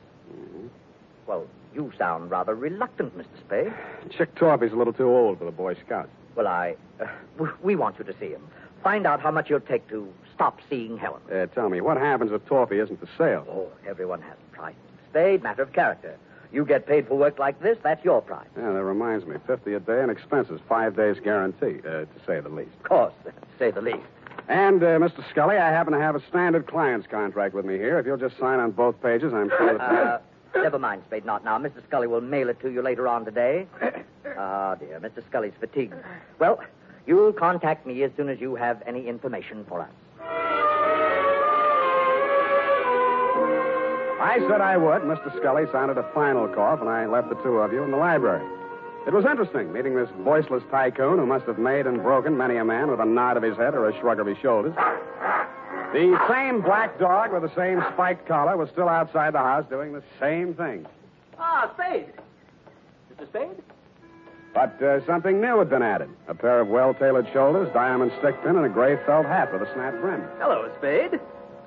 Well, 1.27 1.47
you 1.75 1.93
sound 1.99 2.31
rather 2.31 2.55
reluctant, 2.55 3.17
Mr. 3.19 3.27
Spade. 3.41 3.73
Chick 4.11 4.35
Torpy's 4.35 4.73
a 4.73 4.77
little 4.77 4.93
too 4.93 5.09
old 5.09 5.39
for 5.39 5.45
the 5.45 5.51
Boy 5.51 5.75
Scouts. 5.75 6.11
Well, 6.37 6.47
I. 6.47 6.77
Uh, 7.01 7.07
we 7.63 7.77
want 7.77 7.99
you 7.99 8.05
to 8.05 8.15
see 8.19 8.29
him. 8.29 8.43
Find 8.83 9.07
out 9.07 9.21
how 9.21 9.31
much 9.31 9.49
you'll 9.49 9.61
take 9.61 9.89
to 9.89 10.13
stop 10.35 10.61
seeing 10.69 10.99
Helen. 10.99 11.23
Uh, 11.33 11.47
tell 11.47 11.69
me, 11.69 11.81
what 11.81 11.97
happens 11.97 12.33
if 12.33 12.45
Torpy 12.45 12.83
isn't 12.83 13.01
for 13.01 13.09
sale? 13.17 13.47
Oh, 13.49 13.69
everyone 13.89 14.21
has 14.23 14.37
a 14.53 14.57
price. 14.57 14.75
Spade, 15.11 15.43
matter 15.43 15.63
of 15.63 15.73
character. 15.73 16.17
You 16.55 16.65
get 16.65 16.87
paid 16.87 17.09
for 17.09 17.17
work 17.17 17.41
like 17.41 17.61
this, 17.61 17.77
that's 17.83 18.05
your 18.05 18.23
price. 18.23 18.47
Yeah, 18.57 18.73
that 18.73 18.85
reminds 18.85 19.27
me. 19.27 19.37
50 19.45 19.75
a 19.75 19.81
day 19.81 20.01
and 20.01 20.09
expenses. 20.09 20.61
Five 20.69 20.97
days 20.97 21.17
guarantee, 21.19 21.81
uh, 21.81 22.03
to 22.05 22.09
say 22.25 22.39
the 22.39 22.49
least. 22.49 22.71
Of 22.79 22.83
course, 22.85 23.13
to 23.25 23.33
say 23.59 23.73
the 23.73 23.83
least. 23.83 24.07
And, 24.47 24.81
uh, 24.81 24.99
Mr. 25.01 25.29
Scully, 25.31 25.57
I 25.57 25.71
happen 25.71 25.93
to 25.95 25.99
have 25.99 26.15
a 26.15 26.23
standard 26.29 26.69
client's 26.69 27.09
contract 27.09 27.55
with 27.55 27.65
me 27.65 27.75
here. 27.75 27.99
If 27.99 28.07
you'll 28.07 28.19
just 28.19 28.39
sign 28.39 28.61
on 28.61 28.71
both 28.71 29.03
pages, 29.03 29.33
I'm 29.35 29.49
sure 29.49 29.79
that... 29.79 29.85
Uh, 29.85 30.19
never 30.55 30.79
mind, 30.79 31.03
Spade, 31.07 31.25
not 31.25 31.45
now. 31.45 31.59
Mr. 31.59 31.85
Scully 31.89 32.07
will 32.07 32.21
mail 32.21 32.49
it 32.49 32.61
to 32.61 32.71
you 32.71 32.83
later 32.83 33.09
on 33.09 33.25
today. 33.25 33.67
Ah, 34.37 34.75
dear, 34.75 34.99
Mr. 34.99 35.25
Scully's 35.29 35.53
fatigued. 35.61 35.95
Well, 36.41 36.59
you'll 37.07 37.33
contact 37.33 37.87
me 37.87 38.03
as 38.03 38.11
soon 38.17 38.29
as 38.29 38.41
you 38.41 38.57
have 38.57 38.83
any 38.85 39.07
information 39.07 39.65
for 39.69 39.81
us. 39.81 39.91
I 44.25 44.39
said 44.49 44.63
I 44.63 44.79
would. 44.79 45.03
Mr. 45.03 45.37
Scully 45.39 45.65
sounded 45.71 45.99
a 45.99 46.11
final 46.15 46.49
cough, 46.49 46.81
and 46.81 46.89
I 46.89 47.05
left 47.05 47.29
the 47.29 47.35
two 47.43 47.59
of 47.59 47.75
you 47.75 47.83
in 47.85 47.91
the 47.91 47.99
library. 47.99 48.43
It 49.07 49.13
was 49.13 49.27
interesting 49.27 49.71
meeting 49.71 49.95
this 49.95 50.09
voiceless 50.21 50.63
tycoon 50.71 51.19
who 51.19 51.27
must 51.27 51.45
have 51.45 51.59
made 51.59 51.87
and 51.87 52.03
broken 52.03 52.35
many 52.35 52.57
a 52.57 52.65
man 52.65 52.91
with 52.91 53.01
a 53.01 53.05
nod 53.05 53.37
of 53.37 53.43
his 53.43 53.55
head 53.59 53.75
or 53.75 53.87
a 53.87 54.01
shrug 54.01 54.19
of 54.21 54.27
his 54.27 54.39
shoulders. 54.39 54.75
The 55.93 56.19
same 56.27 56.63
black 56.63 56.99
dog 56.99 57.35
with 57.35 57.43
the 57.43 57.55
same 57.55 57.85
spiked 57.93 58.27
collar 58.27 58.57
was 58.57 58.71
still 58.71 58.89
outside 58.89 59.35
the 59.35 59.39
house 59.41 59.67
doing 59.69 59.93
the 59.93 60.03
same 60.19 60.55
thing. 60.55 60.87
Ah, 61.39 61.71
Spade. 61.75 62.07
Mr. 63.13 63.29
Spade? 63.29 63.63
But 64.55 64.83
uh, 64.83 65.05
something 65.05 65.39
new 65.39 65.59
had 65.59 65.69
been 65.69 65.83
added. 65.83 66.09
A 66.29 66.35
pair 66.35 66.61
of 66.61 66.69
well-tailored 66.69 67.29
shoulders, 67.35 67.69
diamond 67.75 68.11
stick 68.21 68.43
pin, 68.43 68.57
and 68.57 68.65
a 68.65 68.71
gray 68.71 68.97
felt 69.05 69.27
hat 69.27 69.53
with 69.53 69.61
a 69.61 69.73
snap 69.75 69.93
brim. 70.01 70.23
Hello, 70.39 70.71
Spade. 70.79 71.21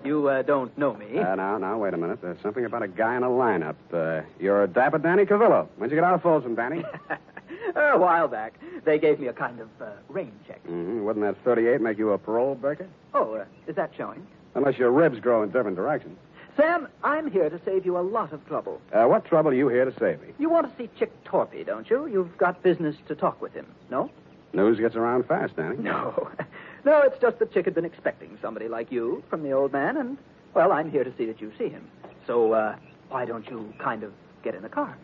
You 0.03 0.27
uh, 0.27 0.41
don't 0.41 0.75
know 0.77 0.93
me. 0.93 1.17
Uh, 1.17 1.35
now, 1.35 1.57
now, 1.57 1.77
wait 1.77 1.93
a 1.93 1.97
minute. 1.97 2.21
There's 2.21 2.41
something 2.41 2.65
about 2.65 2.83
a 2.83 2.87
guy 2.87 3.15
in 3.17 3.23
a 3.23 3.27
lineup. 3.27 3.75
Uh, 3.91 4.25
you're 4.39 4.63
a 4.63 4.67
Dapper 4.67 4.99
Danny 4.99 5.25
Cavillo. 5.25 5.67
When'd 5.77 5.91
you 5.91 5.97
get 5.97 6.03
out 6.03 6.13
of 6.13 6.21
Folsom, 6.21 6.55
Danny? 6.55 6.83
a 7.75 7.97
while 7.97 8.27
back, 8.27 8.53
they 8.85 8.99
gave 8.99 9.19
me 9.19 9.27
a 9.27 9.33
kind 9.33 9.59
of 9.59 9.69
uh, 9.81 9.91
rain 10.09 10.31
check. 10.47 10.63
mm-hmm. 10.63 11.03
Wouldn't 11.03 11.25
that 11.25 11.43
38 11.43 11.81
make 11.81 11.97
you 11.97 12.11
a 12.11 12.17
parole 12.17 12.55
breaker? 12.55 12.87
Oh, 13.13 13.35
uh, 13.35 13.45
is 13.67 13.75
that 13.75 13.91
showing? 13.97 14.25
Unless 14.55 14.77
your 14.77 14.91
ribs 14.91 15.19
grow 15.19 15.43
in 15.43 15.49
different 15.49 15.75
directions. 15.75 16.17
Sam, 16.55 16.87
I'm 17.03 17.29
here 17.29 17.49
to 17.49 17.61
save 17.65 17.85
you 17.85 17.97
a 17.97 18.01
lot 18.01 18.33
of 18.33 18.45
trouble. 18.47 18.81
Uh, 18.91 19.05
what 19.05 19.25
trouble 19.25 19.51
are 19.51 19.53
you 19.53 19.67
here 19.67 19.85
to 19.85 19.93
save 19.99 20.21
me? 20.21 20.29
You 20.39 20.49
want 20.49 20.67
to 20.69 20.75
see 20.77 20.89
Chick 20.97 21.11
Torpy, 21.23 21.63
don't 21.63 21.87
you? 21.87 22.07
You've 22.07 22.35
got 22.37 22.63
business 22.63 22.95
to 23.07 23.15
talk 23.15 23.39
with 23.41 23.53
him, 23.53 23.67
no? 23.91 24.09
News 24.53 24.79
gets 24.79 24.95
around 24.95 25.27
fast, 25.27 25.55
Danny. 25.55 25.77
No. 25.77 26.31
no, 26.87 27.01
it's 27.01 27.19
just 27.19 27.37
that 27.39 27.51
Chick 27.53 27.65
had 27.65 27.75
been 27.75 27.83
expecting 27.83 28.37
somebody 28.41 28.69
like 28.69 28.93
you 28.93 29.21
from 29.29 29.43
the 29.43 29.51
old 29.51 29.73
man, 29.73 29.97
and, 29.97 30.17
well, 30.53 30.71
I'm 30.71 30.89
here 30.89 31.03
to 31.03 31.11
see 31.17 31.25
that 31.25 31.41
you 31.41 31.51
see 31.57 31.67
him. 31.67 31.85
So, 32.25 32.53
uh, 32.53 32.77
why 33.09 33.25
don't 33.25 33.45
you 33.49 33.73
kind 33.77 34.03
of 34.03 34.13
get 34.41 34.55
in 34.55 34.63
the 34.63 34.69
car? 34.69 34.97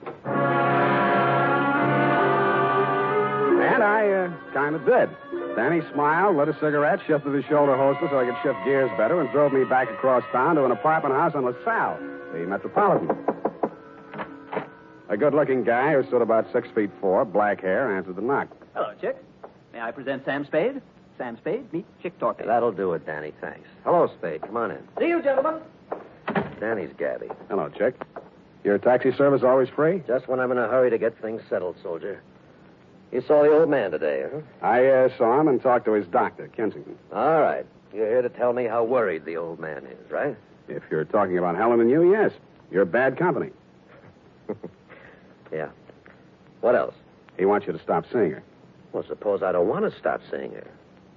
And 3.61 3.83
I 3.83 4.09
uh, 4.09 4.31
kind 4.53 4.75
of 4.75 4.85
did. 4.85 5.09
Danny 5.57 5.81
smiled, 5.93 6.37
lit 6.37 6.47
a 6.47 6.53
cigarette, 6.53 6.99
shifted 7.05 7.33
his 7.33 7.43
shoulder 7.45 7.75
holster 7.75 8.07
so 8.09 8.17
I 8.17 8.25
could 8.25 8.37
shift 8.41 8.63
gears 8.63 8.89
better, 8.97 9.19
and 9.19 9.29
drove 9.33 9.51
me 9.51 9.65
back 9.65 9.89
across 9.89 10.23
town 10.31 10.55
to 10.55 10.63
an 10.63 10.71
apartment 10.71 11.13
house 11.15 11.33
on 11.35 11.43
LaSalle, 11.43 11.99
the 12.31 12.45
Metropolitan. 12.47 13.09
A 15.09 15.17
good-looking 15.17 15.65
guy 15.65 15.91
who 15.91 16.07
stood 16.07 16.21
about 16.21 16.49
six 16.53 16.69
feet 16.73 16.91
four, 17.01 17.25
black 17.25 17.59
hair, 17.59 17.93
answered 17.95 18.15
the 18.15 18.21
knock. 18.21 18.47
Hello, 18.73 18.93
Chick. 19.01 19.17
May 19.73 19.81
I 19.81 19.91
present 19.91 20.23
Sam 20.23 20.45
Spade? 20.45 20.81
Sam 21.17 21.37
Spade, 21.37 21.71
meet 21.71 21.85
Chick 22.01 22.17
Torpy. 22.19 22.45
That'll 22.45 22.71
do 22.71 22.93
it, 22.93 23.05
Danny. 23.05 23.33
Thanks. 23.39 23.67
Hello, 23.83 24.09
Spade. 24.17 24.41
Come 24.41 24.57
on 24.57 24.71
in. 24.71 24.79
See 24.99 25.07
you, 25.07 25.21
gentlemen. 25.21 25.61
Danny's 26.59 26.91
Gabby. 26.97 27.27
Hello, 27.49 27.69
Chick. 27.69 27.95
Your 28.63 28.77
taxi 28.77 29.11
service 29.11 29.43
always 29.43 29.69
free? 29.69 30.01
Just 30.07 30.27
when 30.27 30.39
I'm 30.39 30.51
in 30.51 30.57
a 30.57 30.67
hurry 30.67 30.89
to 30.89 30.97
get 30.97 31.19
things 31.21 31.41
settled, 31.49 31.75
soldier. 31.83 32.21
You 33.11 33.21
saw 33.27 33.43
the 33.43 33.51
old 33.51 33.69
man 33.69 33.91
today, 33.91 34.25
huh? 34.31 34.39
I 34.65 34.87
uh, 34.87 35.17
saw 35.17 35.39
him 35.39 35.47
and 35.47 35.61
talked 35.61 35.85
to 35.85 35.93
his 35.93 36.07
doctor, 36.07 36.47
Kensington. 36.47 36.97
All 37.11 37.41
right. 37.41 37.65
You're 37.93 38.07
here 38.07 38.21
to 38.23 38.29
tell 38.29 38.53
me 38.53 38.65
how 38.65 38.83
worried 38.83 39.25
the 39.25 39.37
old 39.37 39.59
man 39.59 39.85
is, 39.85 40.11
right? 40.11 40.35
If 40.67 40.81
you're 40.89 41.05
talking 41.05 41.37
about 41.37 41.55
Helen 41.55 41.79
and 41.81 41.89
you, 41.89 42.11
yes. 42.11 42.31
You're 42.71 42.85
bad 42.85 43.17
company. 43.17 43.51
Yeah. 45.53 45.69
What 46.61 46.75
else? 46.75 46.95
He 47.37 47.45
wants 47.45 47.67
you 47.67 47.73
to 47.73 47.79
stop 47.79 48.05
seeing 48.11 48.31
her. 48.31 48.43
Well, 48.91 49.03
suppose 49.07 49.43
I 49.43 49.51
don't 49.51 49.67
want 49.67 49.91
to 49.91 49.99
stop 49.99 50.21
seeing 50.31 50.51
her. 50.53 50.67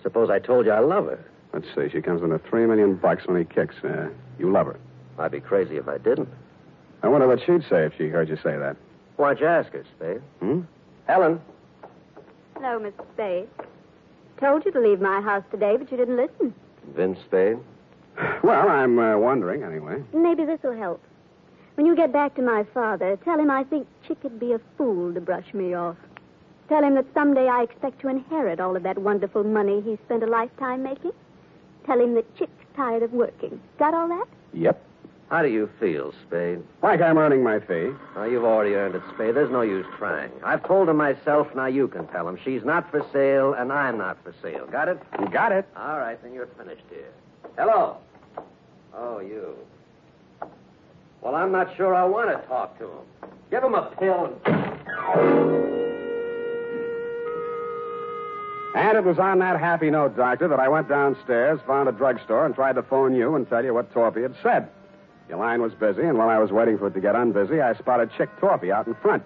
Suppose 0.06 0.30
I 0.30 0.38
told 0.38 0.66
you 0.66 0.70
I 0.70 0.78
love 0.78 1.06
her. 1.06 1.18
Let's 1.52 1.66
see. 1.74 1.88
She 1.90 2.00
comes 2.00 2.22
into 2.22 2.38
three 2.38 2.64
million 2.64 2.94
bucks 2.94 3.26
when 3.26 3.38
he 3.38 3.44
kicks. 3.44 3.74
Uh, 3.82 4.06
you 4.38 4.52
love 4.52 4.66
her. 4.66 4.78
I'd 5.18 5.32
be 5.32 5.40
crazy 5.40 5.78
if 5.78 5.88
I 5.88 5.98
didn't. 5.98 6.28
I 7.02 7.08
wonder 7.08 7.26
what 7.26 7.40
she'd 7.40 7.64
say 7.68 7.86
if 7.86 7.92
she 7.98 8.06
heard 8.06 8.28
you 8.28 8.36
say 8.36 8.56
that. 8.56 8.76
Why 9.16 9.34
don't 9.34 9.40
you 9.40 9.46
ask 9.48 9.72
her, 9.72 9.84
Spade? 9.96 10.22
Hmm? 10.38 10.60
Helen. 11.08 11.40
Hello, 12.54 12.78
Mr. 12.78 13.04
Spade. 13.14 13.48
Told 14.38 14.64
you 14.64 14.70
to 14.70 14.80
leave 14.80 15.00
my 15.00 15.20
house 15.20 15.42
today, 15.50 15.76
but 15.76 15.90
you 15.90 15.96
didn't 15.96 16.16
listen. 16.16 16.54
Vince 16.94 17.18
Spade? 17.24 17.58
Well, 18.44 18.68
I'm 18.68 19.00
uh, 19.00 19.18
wondering, 19.18 19.64
anyway. 19.64 20.04
Maybe 20.14 20.44
this 20.44 20.60
will 20.62 20.76
help. 20.76 21.02
When 21.74 21.84
you 21.84 21.96
get 21.96 22.12
back 22.12 22.36
to 22.36 22.42
my 22.42 22.64
father, 22.72 23.18
tell 23.24 23.40
him 23.40 23.50
I 23.50 23.64
think 23.64 23.88
Chick'd 24.06 24.38
be 24.38 24.52
a 24.52 24.60
fool 24.78 25.12
to 25.14 25.20
brush 25.20 25.52
me 25.52 25.74
off. 25.74 25.96
Tell 26.68 26.82
him 26.82 26.94
that 26.96 27.06
someday 27.14 27.48
I 27.48 27.62
expect 27.62 28.00
to 28.00 28.08
inherit 28.08 28.58
all 28.58 28.76
of 28.76 28.82
that 28.82 28.98
wonderful 28.98 29.44
money 29.44 29.80
he 29.82 29.98
spent 30.06 30.22
a 30.22 30.26
lifetime 30.26 30.82
making. 30.82 31.12
Tell 31.84 32.00
him 32.00 32.14
that 32.14 32.36
Chick's 32.36 32.52
tired 32.74 33.02
of 33.02 33.12
working. 33.12 33.60
Got 33.78 33.94
all 33.94 34.08
that? 34.08 34.26
Yep. 34.52 34.82
How 35.28 35.42
do 35.42 35.48
you 35.48 35.68
feel, 35.80 36.12
Spade? 36.26 36.62
Like 36.82 37.00
I'm 37.00 37.18
earning 37.18 37.42
my 37.42 37.58
fee. 37.58 37.90
Oh, 38.16 38.24
you've 38.24 38.44
already 38.44 38.74
earned 38.74 38.94
it, 38.94 39.02
Spade. 39.14 39.34
There's 39.34 39.50
no 39.50 39.62
use 39.62 39.86
trying. 39.98 40.30
I've 40.44 40.64
told 40.64 40.88
him 40.88 40.96
myself, 40.96 41.48
now 41.54 41.66
you 41.66 41.88
can 41.88 42.06
tell 42.08 42.28
him. 42.28 42.38
She's 42.44 42.64
not 42.64 42.90
for 42.90 43.04
sale, 43.12 43.54
and 43.54 43.72
I'm 43.72 43.98
not 43.98 44.18
for 44.22 44.34
sale. 44.40 44.66
Got 44.70 44.88
it? 44.88 45.02
You 45.18 45.28
got 45.28 45.50
it. 45.50 45.66
All 45.76 45.98
right, 45.98 46.20
then 46.22 46.32
you're 46.32 46.48
finished 46.58 46.84
here. 46.90 47.10
Hello. 47.56 47.96
Oh, 48.94 49.18
you. 49.18 49.54
Well, 51.22 51.34
I'm 51.34 51.50
not 51.50 51.76
sure 51.76 51.92
I 51.94 52.04
want 52.04 52.30
to 52.30 52.46
talk 52.46 52.78
to 52.78 52.84
him. 52.84 53.30
Give 53.50 53.64
him 53.64 53.74
a 53.74 53.90
pill 53.98 55.85
and... 58.76 58.96
It 58.96 59.04
was 59.04 59.18
on 59.18 59.38
that 59.40 59.58
happy 59.58 59.90
note, 59.90 60.16
Doctor, 60.16 60.48
that 60.48 60.60
I 60.60 60.68
went 60.68 60.88
downstairs, 60.88 61.60
found 61.66 61.88
a 61.88 61.92
drugstore, 61.92 62.46
and 62.46 62.54
tried 62.54 62.74
to 62.74 62.82
phone 62.82 63.14
you 63.14 63.34
and 63.34 63.48
tell 63.48 63.64
you 63.64 63.74
what 63.74 63.92
Torpy 63.92 64.22
had 64.22 64.34
said. 64.42 64.68
Your 65.28 65.38
line 65.38 65.60
was 65.60 65.74
busy, 65.74 66.02
and 66.02 66.16
while 66.16 66.28
I 66.28 66.38
was 66.38 66.52
waiting 66.52 66.78
for 66.78 66.86
it 66.86 66.94
to 66.94 67.00
get 67.00 67.14
unbusy, 67.14 67.62
I 67.62 67.76
spotted 67.78 68.10
Chick 68.16 68.30
Torpy 68.40 68.70
out 68.70 68.86
in 68.86 68.94
front. 68.94 69.22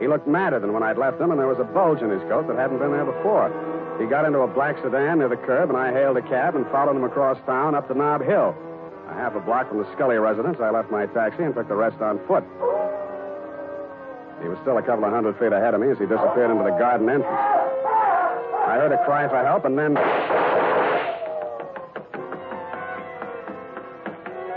He 0.00 0.08
looked 0.08 0.26
madder 0.26 0.58
than 0.58 0.72
when 0.72 0.82
I'd 0.82 0.98
left 0.98 1.20
him, 1.20 1.30
and 1.30 1.38
there 1.38 1.46
was 1.46 1.58
a 1.58 1.64
bulge 1.64 2.00
in 2.00 2.10
his 2.10 2.22
coat 2.22 2.48
that 2.48 2.56
hadn't 2.56 2.78
been 2.78 2.92
there 2.92 3.04
before. 3.04 3.52
He 4.00 4.06
got 4.06 4.24
into 4.24 4.40
a 4.40 4.48
black 4.48 4.76
sedan 4.82 5.18
near 5.18 5.28
the 5.28 5.36
curb, 5.36 5.68
and 5.68 5.78
I 5.78 5.92
hailed 5.92 6.16
a 6.16 6.22
cab 6.22 6.56
and 6.56 6.66
followed 6.68 6.96
him 6.96 7.04
across 7.04 7.38
town 7.44 7.74
up 7.74 7.88
to 7.88 7.94
Nob 7.94 8.24
Hill. 8.24 8.56
A 9.10 9.14
half 9.14 9.34
a 9.34 9.40
block 9.40 9.68
from 9.68 9.78
the 9.78 9.92
Scully 9.92 10.16
residence, 10.16 10.58
I 10.60 10.70
left 10.70 10.90
my 10.90 11.06
taxi 11.06 11.42
and 11.42 11.54
took 11.54 11.68
the 11.68 11.76
rest 11.76 12.00
on 12.00 12.18
foot. 12.26 12.44
He 14.40 14.48
was 14.48 14.58
still 14.62 14.78
a 14.78 14.82
couple 14.82 15.04
of 15.04 15.12
hundred 15.12 15.38
feet 15.38 15.52
ahead 15.52 15.74
of 15.74 15.80
me 15.80 15.90
as 15.90 15.98
he 15.98 16.06
disappeared 16.06 16.50
into 16.50 16.64
the 16.64 16.74
garden 16.80 17.08
entrance. 17.08 17.51
I 18.72 18.76
heard 18.76 18.90
a 18.90 19.04
cry 19.04 19.28
for 19.28 19.36
help, 19.44 19.66
and 19.66 19.76
then. 19.78 19.96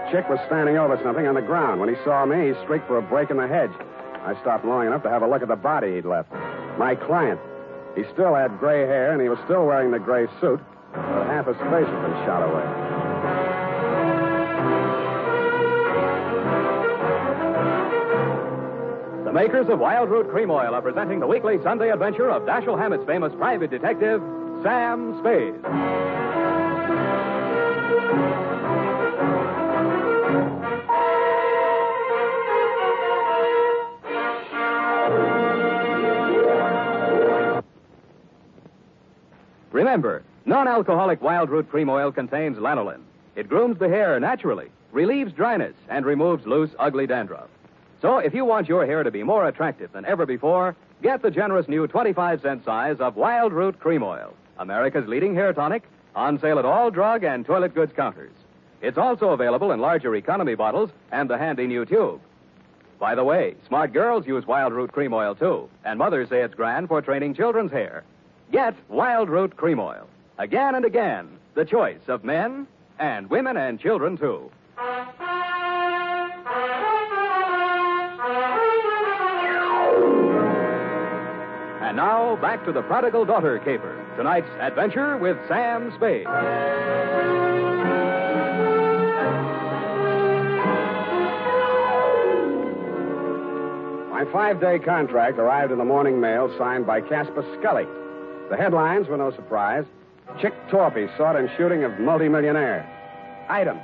Chick 0.10 0.30
was 0.30 0.40
standing 0.48 0.78
over 0.78 0.98
something 1.04 1.28
on 1.28 1.36
the 1.36 1.42
ground. 1.42 1.82
When 1.82 1.90
he 1.90 1.96
saw 2.06 2.26
me, 2.26 2.48
he 2.48 2.54
streaked 2.64 2.88
for 2.88 2.98
a 2.98 3.02
break 3.02 3.30
in 3.30 3.36
the 3.36 3.46
hedge. 3.46 3.74
I 4.24 4.40
stopped 4.40 4.64
long 4.64 4.88
enough 4.88 5.04
to 5.04 5.10
have 5.10 5.22
a 5.22 5.28
look 5.28 5.42
at 5.42 5.50
the 5.50 5.58
body 5.58 5.96
he'd 5.96 6.06
left. 6.06 6.32
My 6.80 6.96
client. 6.96 7.42
He 7.98 8.04
still 8.14 8.34
had 8.34 8.58
gray 8.58 8.88
hair, 8.88 9.12
and 9.12 9.22
he 9.22 9.28
was 9.28 9.40
still 9.44 9.66
wearing 9.66 9.92
the 9.92 10.00
gray 10.00 10.28
suit, 10.40 10.62
but 10.94 11.28
half 11.28 11.48
his 11.48 11.58
face 11.58 11.84
had 11.86 12.02
been 12.02 12.16
shot 12.24 12.42
away. 12.42 12.96
Makers 19.36 19.68
of 19.68 19.80
Wild 19.80 20.10
Root 20.10 20.30
Cream 20.30 20.50
Oil 20.50 20.74
are 20.74 20.82
presenting 20.82 21.20
the 21.20 21.28
weekly 21.28 21.62
Sunday 21.62 21.92
adventure 21.92 22.30
of 22.32 22.44
Dashiell 22.44 22.80
Hammett's 22.80 23.06
famous 23.06 23.34
private 23.36 23.70
detective, 23.70 24.22
Sam 24.64 25.20
Spade. 25.20 25.54
Remember, 39.74 40.24
non-alcoholic 40.46 41.22
Wild 41.22 41.50
Root 41.50 41.70
Cream 41.70 41.90
Oil 41.90 42.10
contains 42.14 42.58
lanolin. 42.58 43.02
It 43.36 43.50
grooms 43.50 43.80
the 43.80 43.90
hair 43.90 44.18
naturally, 44.18 44.70
relieves 44.94 45.34
dryness, 45.34 45.76
and 45.90 46.06
removes 46.06 46.46
loose, 46.46 46.70
ugly 46.80 47.06
dandruff. 47.06 47.50
So 48.06 48.20
if 48.20 48.36
you 48.36 48.46
want 48.46 48.70
your 48.70 48.86
hair 48.86 49.02
to 49.02 49.10
be 49.10 49.24
more 49.24 49.48
attractive 49.48 49.92
than 49.92 50.06
ever 50.06 50.28
before, 50.28 50.76
get 51.02 51.24
the 51.24 51.32
generous 51.32 51.68
new 51.68 51.88
25 51.88 52.40
cent 52.40 52.64
size 52.64 52.98
of 53.00 53.16
Wild 53.16 53.52
Root 53.52 53.80
Cream 53.80 54.04
Oil, 54.04 54.36
America's 54.60 55.08
leading 55.08 55.34
hair 55.34 55.54
tonic, 55.54 55.82
on 56.16 56.40
sale 56.40 56.60
at 56.60 56.66
all 56.66 56.92
drug 56.92 57.24
and 57.24 57.44
toilet 57.44 57.74
goods 57.74 57.92
counters. 57.96 58.32
It's 58.80 59.00
also 59.00 59.30
available 59.30 59.72
in 59.72 59.80
larger 59.80 60.16
economy 60.16 60.54
bottles 60.54 60.92
and 61.12 61.28
the 61.28 61.40
handy 61.40 61.66
new 61.66 61.84
tube. 61.84 62.22
By 63.00 63.16
the 63.16 63.24
way, 63.24 63.56
smart 63.68 63.92
girls 63.92 64.28
use 64.28 64.46
Wild 64.46 64.72
Root 64.72 64.92
Cream 64.92 65.12
Oil 65.12 65.34
too, 65.34 65.68
and 65.84 65.98
mothers 65.98 66.30
say 66.30 66.44
it's 66.44 66.54
grand 66.54 66.90
for 66.90 67.02
training 67.02 67.34
children's 67.34 67.72
hair. 67.72 68.04
Get 68.52 68.76
Wild 68.88 69.30
Root 69.30 69.58
Cream 69.58 69.80
Oil. 69.80 70.08
Again 70.38 70.76
and 70.76 70.86
again, 70.86 71.28
the 71.56 71.66
choice 71.66 72.08
of 72.08 72.24
men 72.24 72.68
and 73.00 73.28
women 73.32 73.58
and 73.58 73.80
children 73.80 74.16
too. 74.16 74.52
And 81.96 82.04
now, 82.04 82.36
back 82.42 82.66
to 82.66 82.74
the 82.74 82.82
prodigal 82.82 83.24
daughter 83.24 83.58
caper. 83.58 83.96
Tonight's 84.18 84.50
adventure 84.60 85.16
with 85.16 85.38
Sam 85.48 85.94
Spade. 85.96 86.26
My 94.12 94.26
five 94.34 94.60
day 94.60 94.78
contract 94.78 95.40
arrived 95.40 95.72
in 95.72 95.78
the 95.78 95.86
morning 95.86 96.20
mail 96.20 96.54
signed 96.58 96.86
by 96.86 97.00
Casper 97.00 97.46
Scully. 97.62 97.86
The 98.50 98.58
headlines 98.58 99.08
were 99.08 99.16
no 99.16 99.32
surprise 99.32 99.86
Chick 100.42 100.54
Torpy 100.70 101.08
sought 101.18 101.38
in 101.38 101.50
shooting 101.56 101.86
of 101.86 101.98
multimillionaire. 101.98 102.86
Item 103.48 103.80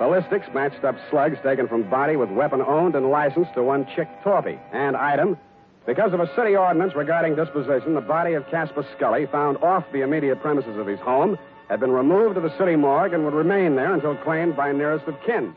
Ballistics 0.00 0.48
matched 0.52 0.82
up 0.82 0.96
slugs 1.08 1.38
taken 1.44 1.68
from 1.68 1.88
body 1.88 2.16
with 2.16 2.30
weapon 2.30 2.62
owned 2.62 2.96
and 2.96 3.10
licensed 3.10 3.54
to 3.54 3.62
one 3.62 3.86
Chick 3.94 4.08
Torpy. 4.24 4.58
And 4.72 4.96
item 4.96 5.38
Because 5.86 6.14
of 6.14 6.20
a 6.20 6.34
city 6.34 6.56
ordinance 6.56 6.94
regarding 6.94 7.36
disposition, 7.36 7.94
the 7.94 8.00
body 8.00 8.32
of 8.32 8.48
Casper 8.50 8.86
Scully, 8.96 9.26
found 9.26 9.58
off 9.58 9.84
the 9.92 10.00
immediate 10.00 10.40
premises 10.40 10.78
of 10.78 10.86
his 10.86 10.98
home, 11.00 11.38
had 11.68 11.80
been 11.80 11.90
removed 11.92 12.36
to 12.36 12.40
the 12.40 12.56
city 12.56 12.74
morgue 12.74 13.12
and 13.12 13.24
would 13.24 13.34
remain 13.34 13.76
there 13.76 13.92
until 13.92 14.16
claimed 14.16 14.56
by 14.56 14.72
nearest 14.72 15.06
of 15.06 15.14
kin. 15.26 15.54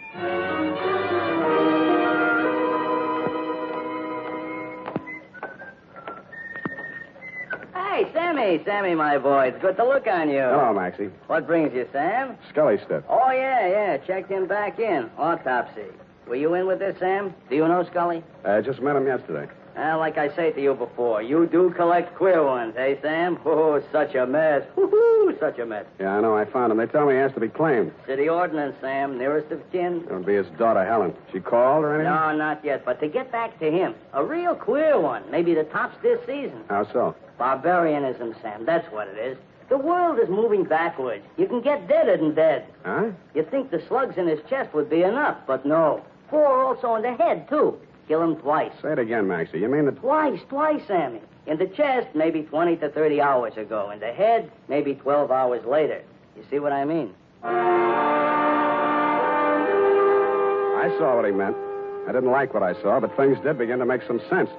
Hey, 7.73 8.11
Sammy, 8.13 8.61
Sammy, 8.65 8.95
my 8.95 9.17
boy. 9.17 9.47
It's 9.47 9.61
good 9.61 9.77
to 9.77 9.85
look 9.85 10.07
on 10.07 10.29
you. 10.29 10.41
Hello, 10.41 10.73
Maxie. 10.73 11.09
What 11.27 11.47
brings 11.47 11.73
you, 11.73 11.87
Sam? 11.93 12.37
Scully 12.49 12.77
stiff. 12.85 13.03
Oh, 13.07 13.31
yeah, 13.31 13.67
yeah. 13.67 13.97
Checked 13.97 14.29
him 14.29 14.45
back 14.45 14.77
in. 14.77 15.09
Autopsy. 15.17 15.85
Were 16.27 16.35
you 16.35 16.53
in 16.55 16.67
with 16.67 16.79
this, 16.79 16.99
Sam? 16.99 17.33
Do 17.49 17.55
you 17.55 17.67
know 17.67 17.85
Scully? 17.89 18.23
I 18.43 18.59
just 18.61 18.81
met 18.81 18.97
him 18.97 19.07
yesterday. 19.07 19.49
Well, 19.77 19.99
like 19.99 20.17
I 20.17 20.35
say 20.35 20.51
to 20.53 20.61
you 20.61 20.73
before, 20.73 21.21
you 21.21 21.45
do 21.45 21.69
collect 21.69 22.15
queer 22.15 22.43
ones, 22.43 22.73
eh, 22.77 22.95
Sam? 23.01 23.37
Oh, 23.45 23.81
such 23.91 24.15
a 24.15 24.25
mess. 24.25 24.63
Woo-hoo, 24.75 25.37
such 25.39 25.59
a 25.59 25.65
mess. 25.65 25.85
Yeah, 25.99 26.17
I 26.17 26.21
know. 26.21 26.35
I 26.35 26.45
found 26.45 26.71
him. 26.71 26.77
They 26.79 26.87
tell 26.87 27.05
me 27.05 27.13
he 27.13 27.19
has 27.19 27.31
to 27.33 27.39
be 27.39 27.47
claimed. 27.47 27.91
City 28.07 28.27
ordinance, 28.27 28.75
Sam. 28.81 29.17
Nearest 29.17 29.51
of 29.51 29.61
kin. 29.71 30.03
It'll 30.05 30.23
be 30.23 30.35
his 30.35 30.47
daughter, 30.57 30.83
Helen. 30.83 31.13
She 31.31 31.39
called 31.39 31.83
or 31.83 31.93
anything? 31.93 32.11
No, 32.11 32.35
not 32.35 32.63
yet. 32.65 32.85
But 32.85 32.99
to 33.01 33.07
get 33.07 33.31
back 33.31 33.59
to 33.59 33.71
him, 33.71 33.93
a 34.13 34.23
real 34.23 34.55
queer 34.55 34.99
one. 34.99 35.23
Maybe 35.29 35.53
the 35.53 35.63
tops 35.65 35.95
this 36.01 36.19
season. 36.25 36.63
How 36.69 36.91
so? 36.91 37.15
Barbarianism, 37.37 38.35
Sam. 38.41 38.65
That's 38.65 38.91
what 38.91 39.07
it 39.07 39.17
is. 39.17 39.37
The 39.69 39.77
world 39.77 40.17
is 40.19 40.29
moving 40.29 40.63
backwards. 40.63 41.23
You 41.37 41.45
can 41.47 41.61
get 41.61 41.87
deader 41.87 42.17
than 42.17 42.33
dead. 42.33 42.65
Huh? 42.83 43.11
You'd 43.35 43.51
think 43.51 43.69
the 43.69 43.81
slugs 43.87 44.17
in 44.17 44.27
his 44.27 44.39
chest 44.49 44.73
would 44.73 44.89
be 44.89 45.03
enough, 45.03 45.37
but 45.45 45.65
no. 45.65 46.03
Four 46.29 46.63
also 46.63 46.95
in 46.95 47.01
the 47.03 47.13
head, 47.13 47.47
too. 47.49 47.77
Kill 48.07 48.21
him 48.23 48.37
twice. 48.37 48.71
Say 48.81 48.93
it 48.93 48.99
again, 48.99 49.27
Maxie. 49.27 49.59
You 49.59 49.67
mean 49.67 49.85
that. 49.85 49.99
Twice, 49.99 50.39
twice, 50.47 50.81
Sammy. 50.87 51.21
In 51.45 51.57
the 51.57 51.67
chest, 51.67 52.07
maybe 52.13 52.43
20 52.43 52.77
to 52.77 52.89
30 52.89 53.21
hours 53.21 53.57
ago. 53.57 53.89
In 53.91 53.99
the 53.99 54.13
head, 54.13 54.51
maybe 54.67 54.95
12 54.95 55.31
hours 55.31 55.65
later. 55.65 56.01
You 56.35 56.43
see 56.49 56.59
what 56.59 56.71
I 56.71 56.85
mean? 56.85 57.13
I 60.87 60.95
saw 60.97 61.15
what 61.17 61.25
he 61.25 61.31
meant. 61.31 61.55
I 62.07 62.11
didn't 62.13 62.31
like 62.31 62.53
what 62.53 62.63
I 62.63 62.73
saw, 62.81 62.99
but 62.99 63.15
things 63.17 63.37
did 63.43 63.57
begin 63.57 63.79
to 63.79 63.85
make 63.85 64.01
some 64.07 64.21
sense. 64.29 64.49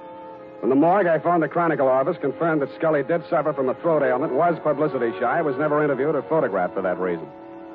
From 0.59 0.69
the 0.69 0.75
morgue, 0.75 1.07
I 1.07 1.19
phoned 1.19 1.41
the 1.41 1.47
Chronicle 1.47 1.87
office, 1.87 2.17
confirmed 2.19 2.61
that 2.61 2.69
Scully 2.75 3.01
did 3.03 3.23
suffer 3.29 3.53
from 3.53 3.69
a 3.69 3.73
throat 3.75 4.03
ailment, 4.03 4.33
was 4.33 4.59
publicity 4.61 5.11
shy, 5.19 5.41
was 5.41 5.55
never 5.57 5.83
interviewed 5.83 6.15
or 6.15 6.21
photographed 6.23 6.73
for 6.75 6.81
that 6.81 6.99
reason. 6.99 7.25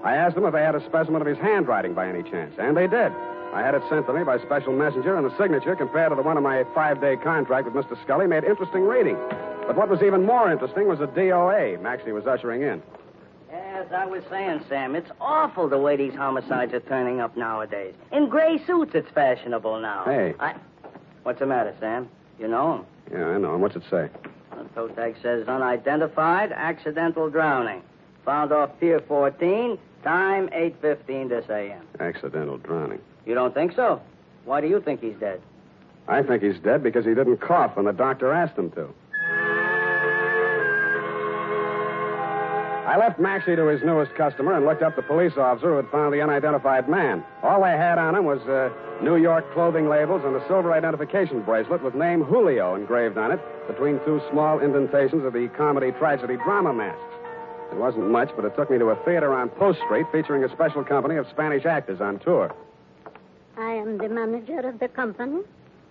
I 0.05 0.17
asked 0.17 0.35
them 0.35 0.45
if 0.45 0.53
they 0.53 0.63
had 0.63 0.75
a 0.75 0.85
specimen 0.85 1.23
of 1.23 1.27
his 1.27 1.39
handwriting 1.39 1.95
by 1.95 2.09
any 2.09 2.23
chance, 2.23 2.55
and 2.59 2.77
they 2.77 2.87
did. 2.87 3.11
I 3.55 3.63
had 3.63 3.77
it 3.77 3.83
sent 3.89 4.07
to 4.07 4.13
me 4.13 4.25
by 4.25 4.39
special 4.41 4.73
messenger, 4.73 5.17
and 5.17 5.25
the 5.25 5.37
signature, 5.39 5.77
compared 5.77 6.11
to 6.11 6.17
the 6.17 6.23
one 6.23 6.37
of 6.37 6.43
my 6.43 6.65
five 6.75 7.01
day 7.01 7.15
contract 7.15 7.73
with 7.73 7.75
Mr. 7.75 7.97
Scully, 8.03 8.27
made 8.27 8.43
interesting 8.43 8.83
reading. 8.83 9.17
But 9.69 9.77
what 9.77 9.89
was 9.89 10.03
even 10.03 10.27
more 10.27 10.51
interesting 10.51 10.89
was 10.89 10.99
the 10.99 11.07
DOA 11.07 11.81
Maxie 11.81 12.11
was 12.11 12.27
ushering 12.27 12.63
in. 12.63 12.83
As 13.53 13.87
I 13.93 14.07
was 14.07 14.25
saying, 14.29 14.65
Sam, 14.69 14.97
it's 14.97 15.11
awful 15.21 15.69
the 15.69 15.79
way 15.79 15.97
these 15.97 16.15
homicides 16.15 16.75
are 16.75 16.81
turning 16.81 17.21
up 17.21 17.37
nowadays. 17.37 17.95
In 18.11 18.29
gray 18.29 18.59
suits, 18.67 18.91
it's 18.95 19.09
fashionable 19.11 19.81
now. 19.81 20.03
Hey. 20.05 20.35
I... 20.41 20.57
What's 21.23 21.39
the 21.39 21.47
matter, 21.47 21.75
Sam? 21.79 22.09
You 22.41 22.49
know 22.49 22.75
him. 22.75 22.87
Yeah, 23.13 23.29
I 23.29 23.39
know. 23.39 23.55
him. 23.55 23.61
what's 23.61 23.77
it 23.77 23.85
say? 23.89 24.09
The 24.51 24.65
tow 24.75 24.89
tag 24.89 25.15
says 25.23 25.47
unidentified, 25.47 26.51
accidental 26.51 27.31
drowning. 27.31 27.83
Found 28.25 28.51
off 28.51 28.71
Pier 28.81 28.99
14, 28.99 29.79
time 30.03 30.49
8.15 30.49 31.29
this 31.29 31.45
a.m. 31.49 31.87
Accidental 32.01 32.59
drowning. 32.59 33.01
You 33.27 33.35
don't 33.35 33.55
think 33.55 33.75
so? 33.75 34.01
Why 34.45 34.61
do 34.61 34.67
you 34.67 34.81
think 34.81 35.01
he's 35.01 35.17
dead? 35.17 35.41
I 36.07 36.23
think 36.23 36.43
he's 36.43 36.59
dead 36.59 36.83
because 36.83 37.05
he 37.05 37.15
didn't 37.15 37.39
cough 37.39 37.77
when 37.77 37.87
the 37.87 37.93
doctor 37.93 38.33
asked 38.33 38.59
him 38.59 38.71
to. 38.73 38.93
I 42.87 42.99
left 42.99 43.19
Maxie 43.19 43.57
to 43.57 43.67
his 43.67 43.83
newest 43.83 44.15
customer 44.15 44.53
and 44.53 44.67
looked 44.67 44.83
up 44.83 44.95
the 44.95 45.03
police 45.03 45.33
officer 45.39 45.71
who 45.71 45.77
had 45.77 45.89
found 45.91 46.13
the 46.13 46.21
unidentified 46.21 46.89
man. 46.89 47.25
All 47.43 47.63
they 47.63 47.71
had 47.71 47.99
on 47.99 48.15
him 48.15 48.25
was 48.25 48.41
uh, 48.43 48.71
New 49.03 49.17
York 49.17 49.51
clothing 49.55 49.89
labels 49.89 50.23
and 50.25 50.37
a 50.37 50.47
silver 50.47 50.73
identification 50.73 51.43
bracelet 51.43 51.83
with 51.83 51.95
name 51.95 52.23
Julio 52.23 52.75
engraved 52.75 53.17
on 53.17 53.33
it 53.33 53.41
between 53.67 53.99
two 54.05 54.21
small 54.31 54.61
indentations 54.61 55.25
of 55.25 55.33
the 55.33 55.49
comedy 55.57 55.93
tragedy 55.93 56.37
drama 56.37 56.75
masks. 56.75 57.01
It 57.73 57.79
wasn't 57.79 58.11
much, 58.11 58.31
but 58.37 58.45
it 58.45 58.55
took 58.55 58.71
me 58.71 58.79
to 58.79 58.91
a 58.91 59.05
theater 59.05 59.33
on 59.33 59.49
Post 59.49 59.81
Street 59.87 60.07
featuring 60.13 60.45
a 60.45 60.53
special 60.53 60.85
company 60.85 61.17
of 61.17 61.27
Spanish 61.31 61.65
actors 61.65 62.01
on 62.01 62.19
tour. 62.21 62.55
I 63.57 63.73
am 63.73 63.99
the 63.99 64.09
manager 64.09 64.61
of 64.61 64.79
the 64.81 64.89
company. 64.89 65.43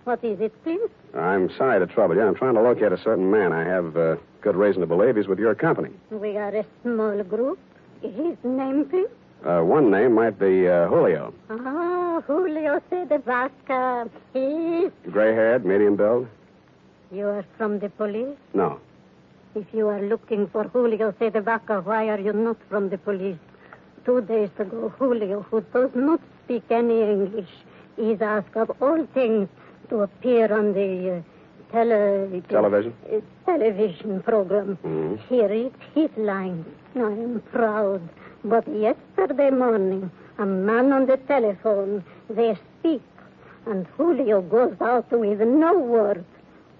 What 0.04 0.22
is 0.22 0.38
it, 0.40 0.52
please? 0.64 0.90
I'm 1.14 1.50
sorry 1.56 1.84
to 1.84 1.92
trouble 1.92 2.14
you. 2.14 2.22
I'm 2.22 2.34
trying 2.34 2.54
to 2.54 2.60
locate 2.60 2.92
a 2.92 2.98
certain 2.98 3.30
man. 3.30 3.52
I 3.52 3.64
have 3.64 3.96
uh, 3.96 4.16
good 4.42 4.54
reason 4.54 4.80
to 4.82 4.86
believe 4.86 5.16
he's 5.16 5.26
with 5.26 5.38
your 5.38 5.54
company. 5.54 5.90
We 6.10 6.36
are 6.36 6.54
a 6.54 6.66
small 6.82 7.22
group. 7.22 7.58
His 8.02 8.36
name, 8.44 8.84
please? 8.90 9.08
Uh, 9.46 9.62
one 9.62 9.90
name 9.90 10.12
might 10.12 10.38
be 10.38 10.68
uh, 10.68 10.88
Julio. 10.88 11.32
Oh, 11.48 12.22
Julio 12.26 12.82
C. 12.90 13.04
de 13.06 13.18
Vasca. 13.18 14.10
He's... 14.34 14.90
Gray 15.10 15.34
haired, 15.34 15.64
medium 15.64 15.96
build? 15.96 16.28
You 17.10 17.28
are 17.28 17.44
from 17.56 17.78
the 17.78 17.88
police? 17.88 18.36
No. 18.52 18.80
If 19.54 19.66
you 19.72 19.88
are 19.88 20.02
looking 20.02 20.48
for 20.48 20.64
Julio 20.64 21.14
C. 21.18 21.30
de 21.30 21.40
why 21.40 22.08
are 22.08 22.20
you 22.20 22.32
not 22.34 22.56
from 22.68 22.90
the 22.90 22.98
police? 22.98 23.38
Two 24.04 24.20
days 24.20 24.50
ago, 24.58 24.92
Julio, 24.98 25.42
who 25.50 25.62
does 25.72 25.90
not 25.94 26.20
speak 26.44 26.64
any 26.70 27.02
English, 27.02 27.48
is 27.96 28.20
asked 28.20 28.56
of 28.56 28.70
all 28.80 29.06
things 29.14 29.48
to 29.88 30.00
appear 30.02 30.52
on 30.52 30.72
the 30.74 31.16
uh, 31.18 31.72
tele... 31.72 32.42
Television? 32.48 32.92
uh, 33.12 33.20
television 33.46 34.22
program. 34.22 34.78
Mhm. 34.84 35.18
Here 35.28 35.52
is 35.52 35.72
his 35.94 36.10
line. 36.16 36.64
I 36.96 37.00
am 37.00 37.42
proud. 37.52 38.02
But 38.44 38.66
yesterday 38.68 39.50
morning, 39.50 40.10
a 40.38 40.44
man 40.46 40.92
on 40.92 41.06
the 41.06 41.16
telephone, 41.16 42.04
they 42.28 42.56
speak, 42.80 43.02
and 43.66 43.86
Julio 43.96 44.42
goes 44.42 44.76
out 44.80 45.10
with 45.10 45.40
no 45.40 45.78
word. 45.78 46.24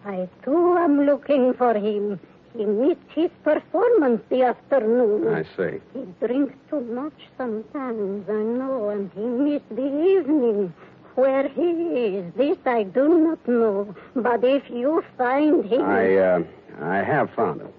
I 0.05 0.29
too 0.45 0.77
am 0.77 1.07
looking 1.07 1.55
for 1.55 1.73
him. 1.75 2.21
He 2.57 2.65
missed 2.65 3.01
his 3.15 3.31
performance 3.43 4.23
the 4.29 4.43
afternoon. 4.45 5.27
I 5.35 5.43
see. 5.57 5.81
He 5.93 6.05
drinks 6.25 6.55
too 6.71 6.81
much 6.83 7.13
sometimes, 7.37 8.29
I 8.29 8.33
know, 8.33 8.91
and 8.91 9.11
he 9.15 9.23
missed 9.23 9.69
the 9.71 9.87
evening. 9.87 10.73
Where 11.17 11.49
he 11.49 11.71
is, 11.71 12.35
this 12.35 12.59
I 12.67 12.85
do 12.85 13.19
not 13.19 13.47
know. 13.49 13.95
But 14.17 14.43
if 14.45 14.69
you 14.71 15.05
find 15.17 15.65
him, 15.65 15.83
I, 15.83 16.17
uh, 16.17 16.43
I 16.81 16.97
have 16.99 17.31
found 17.35 17.61
him. 17.61 17.73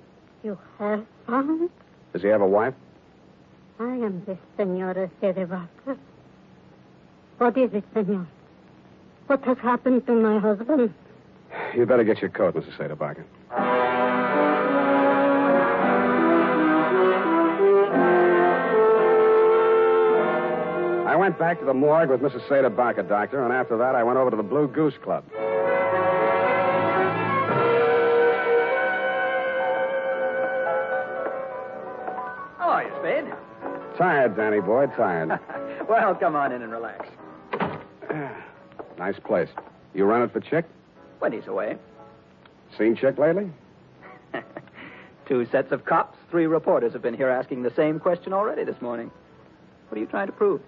you 0.44 0.58
have 0.80 1.06
found. 1.28 1.70
Does 2.14 2.22
he 2.22 2.30
have 2.30 2.42
a 2.42 2.48
wife? 2.48 2.74
I 3.80 3.84
am 3.84 4.24
the 4.26 4.38
Senora 4.56 5.10
Cedevaca. 5.22 5.98
What 7.38 7.58
is 7.58 7.74
it, 7.74 7.84
Senor? 7.94 8.26
What 9.28 9.44
has 9.44 9.58
happened 9.58 10.06
to 10.08 10.14
my 10.14 10.40
husband? 10.40 10.94
You 11.76 11.86
better 11.86 12.06
get 12.06 12.22
your 12.22 12.30
coat, 12.30 12.56
Mrs. 12.56 12.78
Sederbacher. 12.78 13.26
Went 21.26 21.40
back 21.40 21.58
to 21.58 21.66
the 21.66 21.74
morgue 21.74 22.12
with 22.12 22.22
Mrs. 22.22 22.48
Sederbacher, 22.48 23.10
doctor, 23.10 23.44
and 23.44 23.52
after 23.52 23.76
that 23.78 23.96
I 23.96 24.04
went 24.04 24.20
over 24.20 24.30
to 24.30 24.38
the 24.38 24.44
Blue 24.44 24.68
Goose 24.68 24.94
Club. 25.02 25.24
How 32.60 32.70
are 32.70 32.84
you, 32.84 32.92
Spade? 33.00 33.34
Tired, 33.98 34.36
Danny 34.36 34.60
boy, 34.60 34.86
tired. 34.96 35.40
well, 35.90 36.14
come 36.14 36.36
on 36.36 36.52
in 36.52 36.62
and 36.62 36.72
relax. 36.72 37.10
nice 39.00 39.18
place. 39.26 39.50
You 39.96 40.06
run 40.06 40.22
it 40.22 40.32
for 40.32 40.42
Chick? 40.42 40.66
When 41.18 41.32
he's 41.32 41.48
away. 41.48 41.76
Seen 42.78 42.96
Chick 42.96 43.18
lately? 43.18 43.50
Two 45.26 45.48
sets 45.48 45.72
of 45.72 45.86
cops, 45.86 46.20
three 46.30 46.46
reporters 46.46 46.94
have 46.94 47.02
been 47.02 47.16
here 47.16 47.30
asking 47.30 47.64
the 47.64 47.74
same 47.74 48.00
question 48.00 48.32
already 48.32 48.64
this 48.64 48.80
morning. 48.80 49.10
What 49.90 49.98
are 49.98 50.02
you 50.02 50.06
trying 50.06 50.28
to 50.28 50.34
prove? 50.34 50.62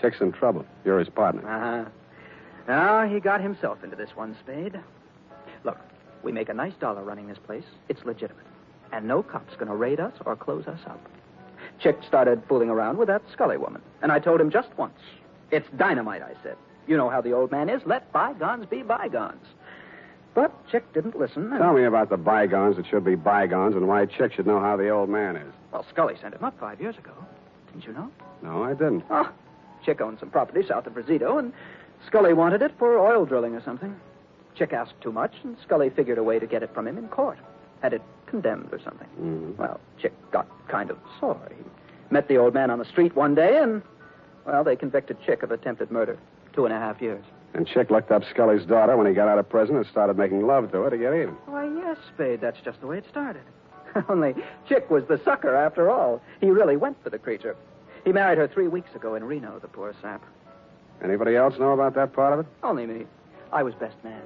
Chick's 0.00 0.20
in 0.20 0.32
trouble. 0.32 0.64
You're 0.84 0.98
his 0.98 1.08
partner. 1.08 1.42
Uh-huh. 1.48 1.90
Now, 2.68 3.06
he 3.08 3.20
got 3.20 3.40
himself 3.40 3.82
into 3.82 3.96
this 3.96 4.10
one, 4.14 4.36
Spade. 4.40 4.78
Look, 5.64 5.78
we 6.22 6.32
make 6.32 6.48
a 6.48 6.54
nice 6.54 6.74
dollar 6.80 7.02
running 7.02 7.26
this 7.28 7.38
place. 7.38 7.64
It's 7.88 8.04
legitimate. 8.04 8.46
And 8.92 9.06
no 9.08 9.22
cop's 9.22 9.54
going 9.54 9.68
to 9.68 9.74
raid 9.74 10.00
us 10.00 10.12
or 10.26 10.36
close 10.36 10.66
us 10.66 10.80
up. 10.86 11.00
Chick 11.80 11.98
started 12.06 12.42
fooling 12.48 12.68
around 12.70 12.98
with 12.98 13.08
that 13.08 13.22
Scully 13.32 13.56
woman. 13.56 13.82
And 14.02 14.12
I 14.12 14.18
told 14.18 14.40
him 14.40 14.50
just 14.50 14.68
once. 14.76 14.98
It's 15.50 15.66
dynamite, 15.76 16.22
I 16.22 16.34
said. 16.42 16.56
You 16.86 16.96
know 16.96 17.08
how 17.10 17.20
the 17.20 17.32
old 17.32 17.50
man 17.50 17.68
is. 17.68 17.82
Let 17.86 18.12
bygones 18.12 18.66
be 18.66 18.82
bygones. 18.82 19.44
But 20.34 20.52
Chick 20.70 20.90
didn't 20.94 21.18
listen. 21.18 21.50
and- 21.52 21.58
Tell 21.60 21.72
me 21.74 21.84
about 21.84 22.08
the 22.10 22.16
bygones 22.16 22.76
that 22.76 22.86
should 22.86 23.04
be 23.04 23.14
bygones 23.16 23.74
and 23.74 23.86
why 23.88 24.06
Chick 24.06 24.32
should 24.32 24.46
know 24.46 24.60
how 24.60 24.76
the 24.76 24.88
old 24.88 25.08
man 25.08 25.36
is. 25.36 25.52
Well, 25.72 25.84
Scully 25.90 26.16
sent 26.20 26.34
him 26.34 26.44
up 26.44 26.58
five 26.58 26.80
years 26.80 26.96
ago. 26.96 27.12
Didn't 27.68 27.86
you 27.86 27.92
know? 27.92 28.10
No, 28.42 28.62
I 28.62 28.70
didn't. 28.74 29.04
Oh, 29.10 29.28
Chick 29.84 30.00
owned 30.00 30.18
some 30.20 30.30
property 30.30 30.66
south 30.66 30.86
of 30.86 30.96
Rosito, 30.96 31.38
and 31.38 31.52
Scully 32.06 32.32
wanted 32.32 32.62
it 32.62 32.72
for 32.78 32.98
oil 32.98 33.24
drilling 33.24 33.54
or 33.54 33.62
something. 33.62 33.94
Chick 34.54 34.72
asked 34.72 34.94
too 35.00 35.12
much, 35.12 35.32
and 35.44 35.56
Scully 35.62 35.90
figured 35.90 36.18
a 36.18 36.22
way 36.22 36.38
to 36.38 36.46
get 36.46 36.62
it 36.62 36.72
from 36.74 36.86
him 36.86 36.98
in 36.98 37.08
court. 37.08 37.38
Had 37.80 37.92
it 37.94 38.02
condemned 38.26 38.68
or 38.72 38.78
something. 38.80 39.08
Mhm. 39.20 39.56
Well, 39.58 39.80
Chick 39.98 40.12
got 40.30 40.46
kind 40.68 40.90
of 40.90 40.98
sore. 41.18 41.38
He 41.48 41.56
met 42.10 42.28
the 42.28 42.36
old 42.38 42.54
man 42.54 42.70
on 42.70 42.78
the 42.78 42.84
street 42.84 43.14
one 43.16 43.34
day, 43.34 43.58
and, 43.58 43.82
well, 44.46 44.62
they 44.64 44.76
convicted 44.76 45.20
Chick 45.20 45.42
of 45.42 45.50
attempted 45.50 45.90
murder. 45.90 46.18
Two 46.52 46.64
and 46.66 46.74
a 46.74 46.78
half 46.78 47.00
years. 47.00 47.24
And 47.54 47.66
Chick 47.66 47.90
looked 47.90 48.10
up 48.10 48.24
Scully's 48.24 48.64
daughter 48.66 48.96
when 48.96 49.06
he 49.06 49.14
got 49.14 49.28
out 49.28 49.38
of 49.38 49.48
prison 49.48 49.76
and 49.76 49.86
started 49.86 50.16
making 50.16 50.46
love 50.46 50.70
to 50.72 50.82
her 50.82 50.90
to 50.90 50.96
get 50.98 51.12
even. 51.14 51.34
Why, 51.46 51.64
yes, 51.66 51.96
Spade, 52.14 52.40
that's 52.40 52.60
just 52.60 52.80
the 52.80 52.86
way 52.86 52.98
it 52.98 53.04
started. 53.10 53.42
Only 54.08 54.34
Chick 54.68 54.90
was 54.90 55.04
the 55.06 55.18
sucker 55.24 55.54
after 55.54 55.90
all. 55.90 56.20
He 56.40 56.50
really 56.50 56.76
went 56.76 57.02
for 57.02 57.10
the 57.10 57.18
creature. 57.18 57.56
He 58.04 58.12
married 58.12 58.38
her 58.38 58.48
three 58.48 58.68
weeks 58.68 58.94
ago 58.94 59.14
in 59.14 59.24
Reno, 59.24 59.58
the 59.58 59.68
poor 59.68 59.94
sap. 60.02 60.22
Anybody 61.02 61.36
else 61.36 61.58
know 61.58 61.72
about 61.72 61.94
that 61.94 62.12
part 62.12 62.32
of 62.32 62.40
it? 62.40 62.46
Only 62.62 62.86
me. 62.86 63.06
I 63.52 63.62
was 63.62 63.74
best 63.74 63.96
man. 64.02 64.22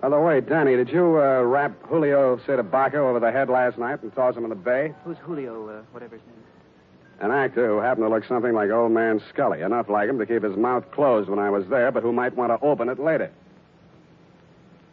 By 0.00 0.08
the 0.10 0.20
way, 0.20 0.40
Danny, 0.40 0.76
did 0.76 0.90
you 0.90 1.18
uh, 1.18 1.42
rap 1.42 1.72
Julio 1.84 2.36
Cedebaca 2.46 2.94
over 2.96 3.20
the 3.20 3.32
head 3.32 3.48
last 3.48 3.78
night 3.78 4.02
and 4.02 4.14
toss 4.14 4.36
him 4.36 4.44
in 4.44 4.50
the 4.50 4.56
bay? 4.56 4.92
Who's 5.04 5.16
Julio, 5.18 5.68
uh, 5.68 5.82
whatever 5.92 6.16
his 6.16 6.24
name 6.26 6.36
is? 6.36 7.24
An 7.24 7.30
actor 7.30 7.68
who 7.68 7.78
happened 7.78 8.06
to 8.06 8.10
look 8.10 8.24
something 8.26 8.52
like 8.52 8.70
old 8.70 8.92
man 8.92 9.22
Scully, 9.30 9.62
enough 9.62 9.88
like 9.88 10.08
him 10.08 10.18
to 10.18 10.26
keep 10.26 10.42
his 10.42 10.56
mouth 10.56 10.84
closed 10.90 11.28
when 11.30 11.38
I 11.38 11.48
was 11.48 11.66
there, 11.68 11.90
but 11.90 12.02
who 12.02 12.12
might 12.12 12.36
want 12.36 12.50
to 12.52 12.66
open 12.66 12.88
it 12.88 12.98
later. 12.98 13.30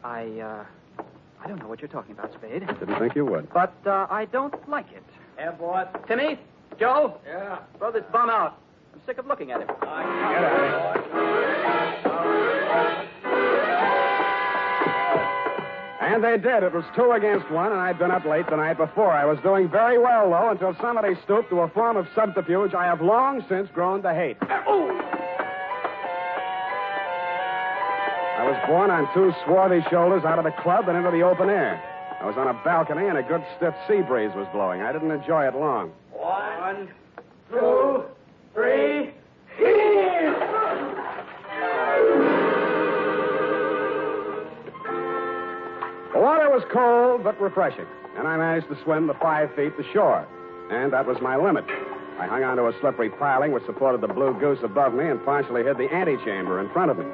I, 0.03 0.27
uh, 0.39 0.65
I 1.43 1.47
don't 1.47 1.59
know 1.59 1.67
what 1.67 1.81
you're 1.81 1.89
talking 1.89 2.13
about, 2.13 2.33
Spade. 2.33 2.65
Didn't 2.67 2.99
think 2.99 3.15
you 3.15 3.25
would. 3.25 3.51
But, 3.51 3.73
uh, 3.85 4.07
I 4.09 4.25
don't 4.25 4.69
like 4.69 4.91
it. 4.93 5.03
Yeah, 5.37 5.51
boss. 5.51 5.87
Timmy? 6.07 6.39
Joe? 6.79 7.17
Yeah. 7.25 7.59
Throw 7.77 7.91
this 7.91 8.03
bum 8.11 8.29
out. 8.29 8.57
I'm 8.93 9.01
sick 9.05 9.17
of 9.17 9.27
looking 9.27 9.51
at 9.51 9.61
him. 9.61 9.67
Get 9.67 9.87
out 9.87 10.97
of 10.97 11.11
And 16.01 16.21
they 16.23 16.37
did. 16.37 16.63
It 16.63 16.73
was 16.73 16.83
two 16.93 17.11
against 17.13 17.49
one, 17.51 17.71
and 17.71 17.79
I'd 17.79 17.97
been 17.97 18.11
up 18.11 18.25
late 18.25 18.45
the 18.49 18.57
night 18.57 18.77
before. 18.77 19.11
I 19.11 19.23
was 19.23 19.39
doing 19.43 19.69
very 19.69 19.97
well, 19.97 20.29
though, 20.29 20.49
until 20.49 20.75
somebody 20.81 21.15
stooped 21.23 21.49
to 21.51 21.61
a 21.61 21.69
form 21.69 21.95
of 21.95 22.05
subterfuge 22.13 22.73
I 22.73 22.85
have 22.85 23.01
long 23.01 23.45
since 23.47 23.69
grown 23.71 24.01
to 24.01 24.13
hate. 24.13 24.35
I 24.41 24.65
was 28.43 28.57
born 28.67 28.91
on 28.91 29.07
two 29.13 29.31
swarthy 29.45 29.87
shoulders 29.89 30.25
out 30.25 30.37
of 30.37 30.43
the 30.43 30.51
club 30.63 30.89
and 30.89 30.97
into 30.97 31.11
the 31.11 31.21
open 31.21 31.49
air. 31.49 31.81
I 32.19 32.25
was 32.25 32.35
on 32.35 32.47
a 32.47 32.53
balcony, 32.65 33.07
and 33.07 33.17
a 33.17 33.23
good 33.23 33.45
stiff 33.55 33.73
sea 33.87 34.01
breeze 34.01 34.31
was 34.35 34.47
blowing. 34.51 34.81
I 34.81 34.91
didn't 34.91 35.11
enjoy 35.11 35.47
it 35.47 35.55
long. 35.55 35.93
One, 36.21 36.87
two, 37.49 38.03
three. 38.53 39.11
The 46.13 46.19
water 46.19 46.51
was 46.51 46.61
cold 46.71 47.23
but 47.23 47.41
refreshing, 47.41 47.87
and 48.19 48.27
I 48.27 48.37
managed 48.37 48.69
to 48.69 48.77
swim 48.83 49.07
the 49.07 49.15
five 49.15 49.49
feet 49.55 49.75
to 49.77 49.83
shore. 49.91 50.27
And 50.69 50.93
that 50.93 51.07
was 51.07 51.17
my 51.21 51.37
limit. 51.37 51.65
I 52.19 52.27
hung 52.27 52.43
onto 52.43 52.67
a 52.67 52.73
slippery 52.81 53.09
piling 53.09 53.51
which 53.51 53.65
supported 53.65 54.01
the 54.01 54.13
blue 54.13 54.39
goose 54.39 54.59
above 54.61 54.93
me 54.93 55.07
and 55.07 55.25
partially 55.25 55.63
hid 55.63 55.79
the 55.79 55.91
antechamber 55.91 56.59
in 56.59 56.69
front 56.69 56.91
of 56.91 56.99
me. 56.99 57.05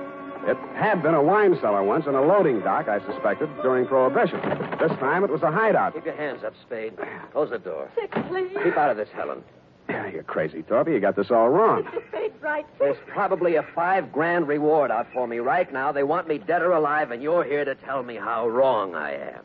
It 0.45 0.57
had 0.75 1.01
been 1.01 1.13
a 1.13 1.21
wine 1.21 1.57
cellar 1.61 1.83
once 1.83 2.05
and 2.05 2.15
a 2.15 2.21
loading 2.21 2.59
dock, 2.61 2.87
I 2.87 2.99
suspected, 3.05 3.49
during 3.61 3.85
Prohibition. 3.85 4.39
This 4.79 4.91
time 4.99 5.23
it 5.23 5.29
was 5.29 5.41
a 5.41 5.51
hideout. 5.51 5.93
Keep 5.95 6.05
your 6.05 6.15
hands 6.15 6.43
up, 6.43 6.53
Spade. 6.61 6.93
Close 7.31 7.49
the 7.49 7.59
door. 7.59 7.89
Chick, 7.95 8.11
please. 8.29 8.49
Keep 8.63 8.77
out 8.77 8.91
of 8.91 8.97
this, 8.97 9.09
Helen. 9.13 9.43
You're 9.89 10.23
crazy, 10.23 10.63
Torpy. 10.63 10.93
You 10.93 10.99
got 10.99 11.15
this 11.15 11.31
all 11.31 11.49
wrong. 11.49 11.87
Spade, 12.09 12.33
right. 12.41 12.65
There's 12.77 12.97
probably 13.07 13.55
a 13.55 13.63
five 13.73 14.11
grand 14.11 14.47
reward 14.47 14.91
out 14.91 15.07
for 15.13 15.27
me 15.27 15.39
right 15.39 15.71
now. 15.71 15.91
They 15.91 16.03
want 16.03 16.27
me 16.27 16.37
dead 16.37 16.61
or 16.61 16.73
alive, 16.73 17.11
and 17.11 17.23
you're 17.23 17.43
here 17.43 17.63
to 17.63 17.75
tell 17.75 18.03
me 18.03 18.15
how 18.15 18.47
wrong 18.49 18.95
I 18.95 19.13
am. 19.13 19.43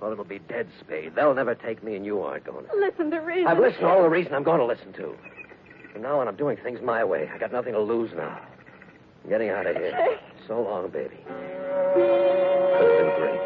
Well, 0.00 0.12
it'll 0.12 0.24
be 0.24 0.38
dead, 0.38 0.68
Spade. 0.80 1.14
They'll 1.14 1.34
never 1.34 1.54
take 1.54 1.82
me, 1.82 1.96
and 1.96 2.04
you 2.04 2.20
aren't 2.20 2.44
going 2.44 2.66
to. 2.66 2.76
Listen 2.76 3.10
to 3.10 3.18
reason. 3.18 3.46
I've 3.46 3.58
listened 3.58 3.80
to 3.80 3.88
all 3.88 4.02
the 4.02 4.08
reason 4.08 4.34
I'm 4.34 4.44
going 4.44 4.60
to 4.60 4.66
listen 4.66 4.92
to. 4.94 5.16
From 5.92 6.02
now 6.02 6.20
on, 6.20 6.28
I'm 6.28 6.36
doing 6.36 6.56
things 6.58 6.80
my 6.82 7.02
way. 7.02 7.28
I 7.34 7.38
got 7.38 7.50
nothing 7.50 7.72
to 7.72 7.80
lose 7.80 8.10
now. 8.14 8.40
I'm 9.28 9.32
getting 9.32 9.50
out 9.50 9.66
of 9.66 9.76
here. 9.76 10.18
So 10.46 10.62
long, 10.62 10.88
baby. 10.88 11.16
It's 11.18 11.26
been 12.96 13.12
great. 13.20 13.40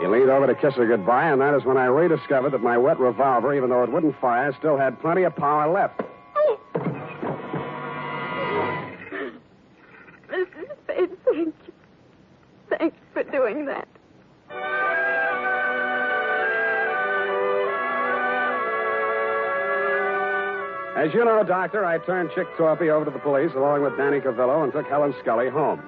He 0.00 0.06
leaned 0.06 0.30
over 0.30 0.46
to 0.46 0.54
kiss 0.54 0.74
her 0.74 0.86
goodbye, 0.86 1.30
and 1.30 1.40
that 1.40 1.54
is 1.54 1.64
when 1.64 1.76
I 1.76 1.86
rediscovered 1.86 2.52
that 2.52 2.62
my 2.62 2.78
wet 2.78 3.00
revolver, 3.00 3.56
even 3.56 3.70
though 3.70 3.82
it 3.82 3.90
wouldn't 3.90 4.14
fire, 4.20 4.54
still 4.56 4.76
had 4.76 5.00
plenty 5.00 5.24
of 5.24 5.34
power 5.34 5.68
left. 5.68 6.00
As 21.06 21.14
you 21.14 21.24
know, 21.24 21.44
Doctor, 21.44 21.84
I 21.84 21.98
turned 21.98 22.32
Chick 22.34 22.48
Torpy 22.56 22.88
over 22.88 23.04
to 23.04 23.12
the 23.12 23.20
police 23.20 23.52
along 23.54 23.82
with 23.82 23.96
Danny 23.96 24.18
Cavillo 24.18 24.64
and 24.64 24.72
took 24.72 24.88
Helen 24.88 25.14
Scully 25.22 25.48
home. 25.48 25.80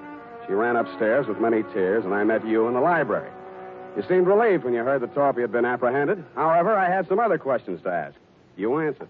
She 0.47 0.53
ran 0.53 0.77
upstairs 0.77 1.27
with 1.27 1.41
many 1.41 1.61
tears, 1.73 2.05
and 2.05 2.13
I 2.13 2.23
met 2.23 2.47
you 2.47 2.69
in 2.69 2.73
the 2.73 2.79
library. 2.79 3.29
You 3.97 4.03
seemed 4.07 4.27
relieved 4.27 4.63
when 4.63 4.73
you 4.73 4.81
heard 4.81 5.01
that 5.01 5.13
Torpy 5.13 5.41
had 5.41 5.51
been 5.51 5.65
apprehended. 5.65 6.23
However, 6.35 6.73
I 6.73 6.89
had 6.89 7.05
some 7.09 7.19
other 7.19 7.37
questions 7.37 7.81
to 7.81 7.89
ask. 7.89 8.15
You 8.55 8.79
answered. 8.79 9.09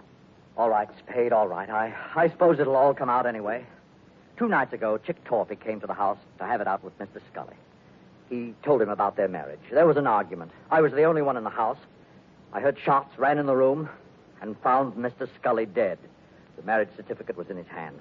All 0.57 0.71
right, 0.71 0.89
Spade, 0.97 1.31
all 1.31 1.47
right. 1.47 1.69
I, 1.69 1.93
I 2.15 2.27
suppose 2.29 2.57
it'll 2.57 2.75
all 2.75 2.95
come 2.95 3.11
out 3.11 3.27
anyway. 3.27 3.63
Two 4.35 4.47
nights 4.47 4.73
ago, 4.73 4.97
Chick 4.97 5.23
Torpy 5.25 5.59
came 5.59 5.79
to 5.79 5.85
the 5.85 5.93
house 5.93 6.17
to 6.39 6.43
have 6.43 6.59
it 6.59 6.67
out 6.67 6.83
with 6.83 6.97
Mr. 6.97 7.21
Scully. 7.31 7.55
He 8.31 8.55
told 8.63 8.81
him 8.81 8.89
about 8.89 9.15
their 9.15 9.27
marriage. 9.27 9.59
There 9.71 9.85
was 9.85 9.97
an 9.97 10.07
argument. 10.07 10.49
I 10.71 10.81
was 10.81 10.91
the 10.91 11.03
only 11.03 11.21
one 11.21 11.37
in 11.37 11.43
the 11.43 11.51
house. 11.51 11.77
I 12.51 12.61
heard 12.61 12.79
shots, 12.83 13.15
ran 13.19 13.37
in 13.37 13.45
the 13.45 13.55
room, 13.55 13.89
and 14.41 14.57
found 14.59 14.93
Mr. 14.93 15.27
Scully 15.39 15.65
dead. 15.65 15.97
The 16.57 16.63
marriage 16.63 16.89
certificate 16.95 17.37
was 17.37 17.49
in 17.49 17.57
his 17.57 17.67
hand. 17.67 17.99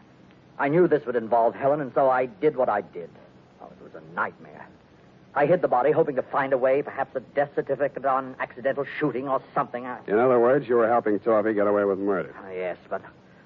I 0.58 0.68
knew 0.68 0.88
this 0.88 1.06
would 1.06 1.16
involve 1.16 1.54
Helen, 1.54 1.80
and 1.80 1.92
so 1.94 2.10
I 2.10 2.26
did 2.26 2.56
what 2.56 2.68
I 2.68 2.80
did. 2.80 3.10
Oh, 3.60 3.66
it 3.66 3.82
was 3.82 4.02
a 4.02 4.14
nightmare. 4.14 4.66
I 5.34 5.46
hid 5.46 5.62
the 5.62 5.68
body, 5.68 5.92
hoping 5.92 6.16
to 6.16 6.22
find 6.22 6.52
a 6.52 6.58
way, 6.58 6.82
perhaps 6.82 7.14
a 7.14 7.20
death 7.20 7.50
certificate 7.54 8.04
on 8.04 8.34
accidental 8.40 8.84
shooting 8.98 9.28
or 9.28 9.40
something. 9.54 9.86
I... 9.86 9.98
In 10.08 10.18
other 10.18 10.40
words, 10.40 10.68
you 10.68 10.74
were 10.74 10.88
helping 10.88 11.18
Torpy 11.20 11.54
get 11.54 11.66
away 11.66 11.84
with 11.84 11.98
murder. 11.98 12.34
Ah, 12.36 12.50
yes, 12.50 12.76
but 12.90 13.02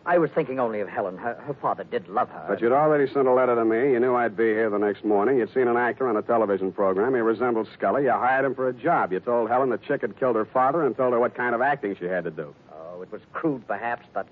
I 0.07 0.19
was 0.19 0.31
thinking 0.31 0.59
only 0.59 0.81
of 0.81 0.89
Helen. 0.89 1.19
Her, 1.19 1.35
her 1.47 1.55
father 1.55 1.85
did 1.85 2.09
love 2.09 2.29
her. 2.31 2.45
But 2.49 2.61
you'd 2.61 2.73
already 2.73 3.13
sent 3.13 3.29
a 3.29 3.33
letter 3.33 3.55
to 3.55 3.65
me. 3.65 3.93
You 3.93 4.01
knew 4.01 4.15
I'd 4.15 4.37
be 4.37 4.45
here 4.45 4.71
the 4.71 4.79
next 4.79 5.05
morning. 5.05 5.39
You'd 5.39 5.53
seen 5.53 5.69
an 5.69 5.77
actor 5.77 6.09
on 6.09 6.17
a 6.17 6.23
television 6.23 6.73
program. 6.73 7.15
He 7.15 7.21
resembled 7.21 7.69
Scully. 7.75 8.05
You 8.05 8.13
hired 8.13 8.45
him 8.45 8.55
for 8.55 8.69
a 8.69 8.73
job. 8.73 9.13
You 9.13 9.21
told 9.21 9.51
Helen 9.51 9.71
the 9.71 9.79
chick 9.79 10.01
had 10.01 10.19
killed 10.19 10.37
her 10.37 10.47
father 10.47 10.87
and 10.87 10.97
told 10.97 11.13
her 11.13 11.21
what 11.21 11.35
kind 11.35 11.55
of 11.55 11.61
acting 11.61 11.97
she 11.97 12.07
had 12.07 12.25
to 12.25 12.31
do. 12.31 12.55
Was 13.13 13.21
crude, 13.35 13.67
perhaps, 13.69 14.07
but 14.15 14.27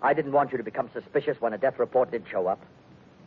I 0.00 0.14
didn't 0.14 0.30
want 0.30 0.52
you 0.52 0.58
to 0.58 0.62
become 0.62 0.88
suspicious 0.94 1.40
when 1.40 1.52
a 1.52 1.58
death 1.58 1.80
report 1.80 2.12
did 2.12 2.22
show 2.30 2.46
up. 2.46 2.60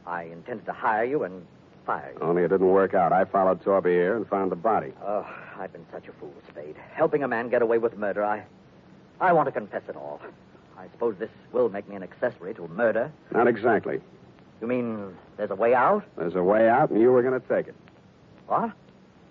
I 0.08 0.24
intended 0.24 0.66
to 0.68 0.72
hire 0.72 1.04
you 1.04 1.24
and 1.24 1.46
fire 1.86 2.14
you. 2.16 2.22
Only 2.22 2.44
it 2.44 2.48
didn't 2.48 2.70
work 2.70 2.94
out. 2.94 3.12
I 3.12 3.26
followed 3.26 3.62
Torpy 3.62 3.90
here 3.90 4.16
and 4.16 4.26
found 4.26 4.54
the 4.54 4.56
body. 4.56 4.94
Oh, 5.04 5.28
I've 5.60 5.74
been 5.74 5.86
such 5.92 6.08
a 6.08 6.14
fool, 6.14 6.34
Spade. 6.50 6.78
Helping 6.94 7.24
a 7.24 7.28
man 7.28 7.50
get 7.50 7.62
away 7.62 7.78
with 7.78 7.98
murder, 7.98 8.24
I. 8.24 8.46
I 9.20 9.34
want 9.34 9.48
to 9.48 9.52
confess 9.52 9.84
it 9.90 9.98
all. 9.98 10.22
I 10.78 10.88
suppose 10.92 11.16
this 11.20 11.30
will 11.52 11.68
make 11.68 11.90
me 11.90 11.98
an 11.98 12.04
accessory 12.04 12.54
to 12.54 12.68
murder. 12.70 13.12
Not 13.32 13.48
exactly. 13.48 14.00
You 14.62 14.68
mean 14.68 15.14
there's 15.36 15.52
a 15.52 15.56
way 15.56 15.74
out? 15.74 16.06
There's 16.18 16.36
a 16.36 16.44
way 16.44 16.70
out, 16.70 16.90
and 16.90 17.02
you 17.02 17.12
were 17.12 17.22
going 17.22 17.40
to 17.40 17.48
take 17.48 17.68
it. 17.68 17.76
What? 18.48 18.72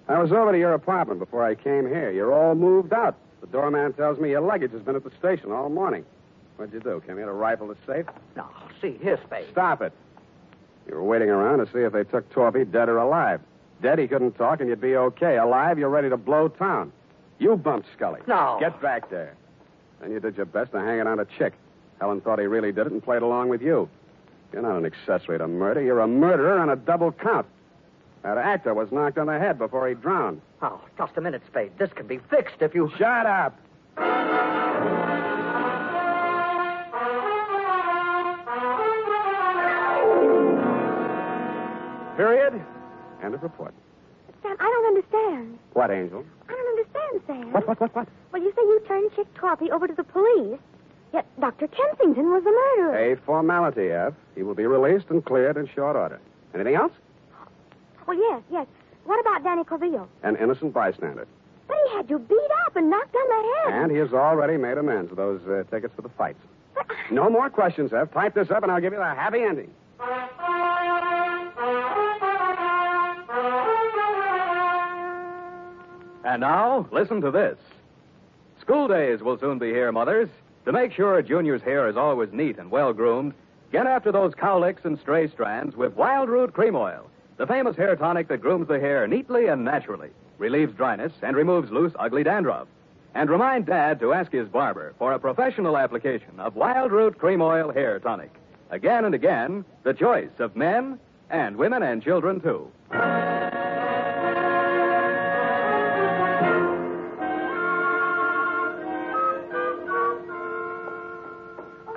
I 0.08 0.18
was 0.18 0.30
over 0.30 0.52
to 0.52 0.58
your 0.58 0.74
apartment 0.74 1.20
before 1.20 1.42
I 1.42 1.54
came 1.54 1.86
here. 1.86 2.10
You're 2.10 2.34
all 2.34 2.54
moved 2.54 2.92
out. 2.92 3.16
The 3.44 3.58
doorman 3.58 3.92
tells 3.92 4.18
me 4.18 4.30
your 4.30 4.40
luggage 4.40 4.72
has 4.72 4.80
been 4.80 4.96
at 4.96 5.04
the 5.04 5.10
station 5.18 5.52
all 5.52 5.68
morning. 5.68 6.06
What'd 6.56 6.72
you 6.72 6.80
do? 6.80 7.02
Came 7.06 7.18
here 7.18 7.26
to 7.26 7.32
rifle 7.32 7.68
the 7.68 7.76
safe? 7.86 8.06
No, 8.36 8.46
see, 8.80 8.96
here, 9.02 9.20
Spade. 9.26 9.48
Stop 9.52 9.82
it. 9.82 9.92
You 10.88 10.94
were 10.94 11.02
waiting 11.02 11.28
around 11.28 11.58
to 11.58 11.66
see 11.70 11.80
if 11.80 11.92
they 11.92 12.04
took 12.04 12.32
Torpy 12.32 12.70
dead 12.70 12.88
or 12.88 12.96
alive. 12.96 13.42
Dead, 13.82 13.98
he 13.98 14.08
couldn't 14.08 14.32
talk, 14.32 14.60
and 14.60 14.68
you'd 14.70 14.80
be 14.80 14.96
okay. 14.96 15.36
Alive, 15.36 15.78
you're 15.78 15.90
ready 15.90 16.08
to 16.08 16.16
blow 16.16 16.48
town. 16.48 16.90
You 17.38 17.56
bumped 17.56 17.88
Scully. 17.94 18.20
No. 18.26 18.56
Get 18.60 18.80
back 18.80 19.10
there. 19.10 19.34
Then 20.00 20.12
you 20.12 20.20
did 20.20 20.36
your 20.38 20.46
best 20.46 20.72
to 20.72 20.80
hang 20.80 21.00
it 21.00 21.06
on 21.06 21.20
a 21.20 21.26
chick. 21.26 21.52
Helen 22.00 22.22
thought 22.22 22.38
he 22.38 22.46
really 22.46 22.72
did 22.72 22.86
it 22.86 22.92
and 22.92 23.02
played 23.02 23.20
along 23.20 23.50
with 23.50 23.60
you. 23.60 23.90
You're 24.54 24.62
not 24.62 24.78
an 24.78 24.86
accessory 24.86 25.36
to 25.36 25.48
murder. 25.48 25.82
You're 25.82 26.00
a 26.00 26.08
murderer 26.08 26.58
on 26.58 26.70
a 26.70 26.76
double 26.76 27.12
count. 27.12 27.46
That 28.22 28.38
actor 28.38 28.72
was 28.72 28.90
knocked 28.90 29.18
on 29.18 29.26
the 29.26 29.38
head 29.38 29.58
before 29.58 29.86
he 29.86 29.94
drowned. 29.94 30.40
Oh, 30.66 30.80
just 30.96 31.12
a 31.18 31.20
minute, 31.20 31.42
Spade. 31.46 31.72
This 31.78 31.90
can 31.92 32.06
be 32.06 32.16
fixed 32.30 32.56
if 32.60 32.74
you. 32.74 32.90
Shut 32.96 33.26
up. 33.26 33.54
Period. 42.16 42.64
End 43.22 43.34
of 43.34 43.42
report. 43.42 43.74
Sam, 44.40 44.56
I 44.58 44.64
don't 44.64 44.86
understand. 44.86 45.58
What, 45.74 45.90
Angel? 45.90 46.24
I 46.48 46.52
don't 46.52 46.78
understand, 46.78 47.20
Sam. 47.26 47.52
What, 47.52 47.68
what, 47.68 47.78
what, 47.82 47.94
what? 47.94 48.08
Well, 48.32 48.40
you 48.40 48.50
say 48.56 48.62
you 48.62 48.80
turned 48.88 49.10
Chick 49.14 49.26
Torpy 49.34 49.68
over 49.68 49.86
to 49.86 49.94
the 49.94 50.04
police, 50.04 50.58
yet 51.12 51.26
Dr. 51.38 51.68
Kensington 51.68 52.30
was 52.30 52.42
the 52.42 52.52
murderer. 52.78 53.12
A 53.12 53.16
formality, 53.16 53.90
Effie. 53.90 54.16
He 54.34 54.42
will 54.42 54.54
be 54.54 54.64
released 54.64 55.10
and 55.10 55.22
cleared 55.22 55.58
in 55.58 55.68
short 55.74 55.94
order. 55.94 56.20
Anything 56.54 56.76
else? 56.76 56.92
Well, 58.06 58.16
yes, 58.16 58.42
yes. 58.50 58.66
What 59.04 59.20
about 59.20 59.42
Danny 59.42 59.62
Corvillo? 59.64 60.06
An 60.22 60.36
innocent 60.36 60.72
bystander. 60.72 61.26
But 61.68 61.76
he 61.88 61.96
had 61.96 62.10
you 62.10 62.18
beat 62.18 62.50
up 62.66 62.76
and 62.76 62.90
knocked 62.90 63.14
on 63.14 63.28
the 63.28 63.54
head. 63.70 63.82
And 63.82 63.90
he 63.92 63.98
has 63.98 64.12
already 64.12 64.56
made 64.56 64.78
amends 64.78 65.10
with 65.10 65.18
those 65.18 65.40
uh, 65.46 65.64
tickets 65.70 65.92
for 65.94 66.02
the 66.02 66.08
fights. 66.10 66.40
But, 66.74 66.86
No 67.10 67.30
more 67.30 67.48
questions, 67.50 67.92
Effie. 67.92 68.10
Pipe 68.12 68.34
this 68.34 68.50
up 68.50 68.62
and 68.62 68.72
I'll 68.72 68.80
give 68.80 68.92
you 68.92 68.98
the 68.98 69.04
happy 69.04 69.40
ending. 69.42 69.70
And 76.24 76.40
now, 76.40 76.88
listen 76.90 77.20
to 77.20 77.30
this. 77.30 77.58
School 78.60 78.88
days 78.88 79.20
will 79.20 79.38
soon 79.38 79.58
be 79.58 79.68
here, 79.68 79.92
mothers. 79.92 80.28
To 80.64 80.72
make 80.72 80.92
sure 80.92 81.20
Junior's 81.20 81.60
hair 81.60 81.86
is 81.88 81.96
always 81.96 82.32
neat 82.32 82.58
and 82.58 82.70
well 82.70 82.94
groomed, 82.94 83.34
get 83.70 83.86
after 83.86 84.10
those 84.10 84.32
cowlicks 84.34 84.84
and 84.84 84.98
stray 84.98 85.28
strands 85.28 85.76
with 85.76 85.94
Wild 85.94 86.30
Root 86.30 86.54
Cream 86.54 86.74
Oil, 86.74 87.10
the 87.36 87.46
famous 87.46 87.76
hair 87.76 87.96
tonic 87.96 88.28
that 88.28 88.40
grooms 88.40 88.68
the 88.68 88.78
hair 88.78 89.06
neatly 89.06 89.46
and 89.46 89.64
naturally, 89.64 90.10
relieves 90.38 90.74
dryness, 90.74 91.12
and 91.22 91.36
removes 91.36 91.70
loose, 91.70 91.92
ugly 91.98 92.22
dandruff. 92.22 92.68
And 93.14 93.30
remind 93.30 93.66
Dad 93.66 94.00
to 94.00 94.12
ask 94.12 94.32
his 94.32 94.48
barber 94.48 94.94
for 94.98 95.12
a 95.12 95.18
professional 95.18 95.76
application 95.76 96.38
of 96.38 96.56
Wild 96.56 96.90
Root 96.92 97.18
Cream 97.18 97.40
Oil 97.40 97.72
Hair 97.72 98.00
Tonic. 98.00 98.30
Again 98.70 99.04
and 99.04 99.14
again, 99.14 99.64
the 99.84 99.94
choice 99.94 100.30
of 100.38 100.56
men 100.56 100.98
and 101.30 101.56
women 101.56 101.82
and 101.82 102.02
children, 102.02 102.40
too. 102.40 102.70
oh, 102.92 102.98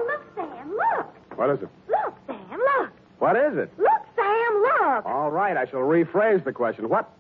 look, 0.05 0.21
Sam, 0.35 0.71
look. 0.71 1.37
What 1.37 1.49
is 1.49 1.59
it? 1.61 1.69
Look, 1.89 2.13
Sam, 2.27 2.59
look. 2.59 2.89
What 3.19 3.35
is 3.35 3.57
it? 3.57 3.71
Look, 3.77 3.77
Sam, 3.77 3.83
look. 3.83 3.86
All 5.27 5.33
right, 5.33 5.57
I 5.57 5.65
shall 5.65 5.81
rephrase 5.81 6.45
the 6.45 6.53
question. 6.53 6.87
What? 6.87 7.11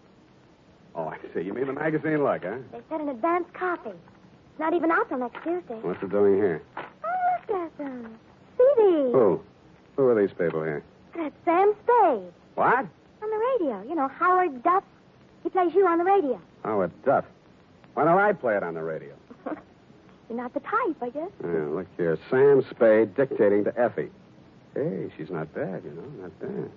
Oh, 0.95 1.07
I 1.09 1.17
see. 1.33 1.41
You 1.41 1.53
mean 1.53 1.67
the 1.67 1.73
magazine 1.73 2.23
look, 2.23 2.41
huh? 2.41 2.55
They 2.71 2.79
said 2.89 3.01
an 3.01 3.09
advance 3.09 3.43
copy. 3.53 3.89
It's 3.89 4.59
not 4.59 4.73
even 4.73 4.91
out 4.91 5.09
till 5.09 5.17
next 5.17 5.43
Tuesday. 5.43 5.73
What's 5.81 6.01
it 6.01 6.09
doing 6.09 6.35
here? 6.35 6.61
Oh, 6.77 6.83
look 7.49 7.61
at 7.63 7.77
them. 7.77 8.17
CDs. 8.57 9.11
Who? 9.11 9.41
Who 9.97 10.07
are 10.07 10.15
these 10.15 10.33
people 10.37 10.63
here? 10.63 10.85
That's 11.17 11.35
Sam 11.43 11.73
Spade. 11.83 12.31
What? 12.55 12.77
On 12.77 13.29
the 13.29 13.57
radio. 13.59 13.83
You 13.89 13.95
know, 13.95 14.07
Howard 14.07 14.63
Duff. 14.63 14.85
He 15.43 15.49
plays 15.49 15.73
you 15.75 15.85
on 15.85 15.97
the 15.97 16.05
radio. 16.05 16.39
Howard 16.63 16.91
Duff. 17.03 17.25
Why 17.95 18.05
don't 18.05 18.17
I 18.17 18.31
play 18.31 18.55
it 18.55 18.63
on 18.63 18.73
the 18.73 18.83
radio? 18.83 19.15
You're 20.29 20.37
not 20.37 20.53
the 20.53 20.61
type, 20.61 20.95
I 21.01 21.09
guess. 21.09 21.29
Yeah, 21.43 21.65
look 21.71 21.87
here. 21.97 22.17
Sam 22.29 22.65
Spade 22.71 23.15
dictating 23.15 23.65
to 23.65 23.77
Effie. 23.77 24.11
Hey, 24.73 25.11
she's 25.17 25.29
not 25.29 25.53
bad, 25.53 25.83
you 25.83 25.91
know. 25.91 26.21
Not 26.21 26.39
bad. 26.39 26.71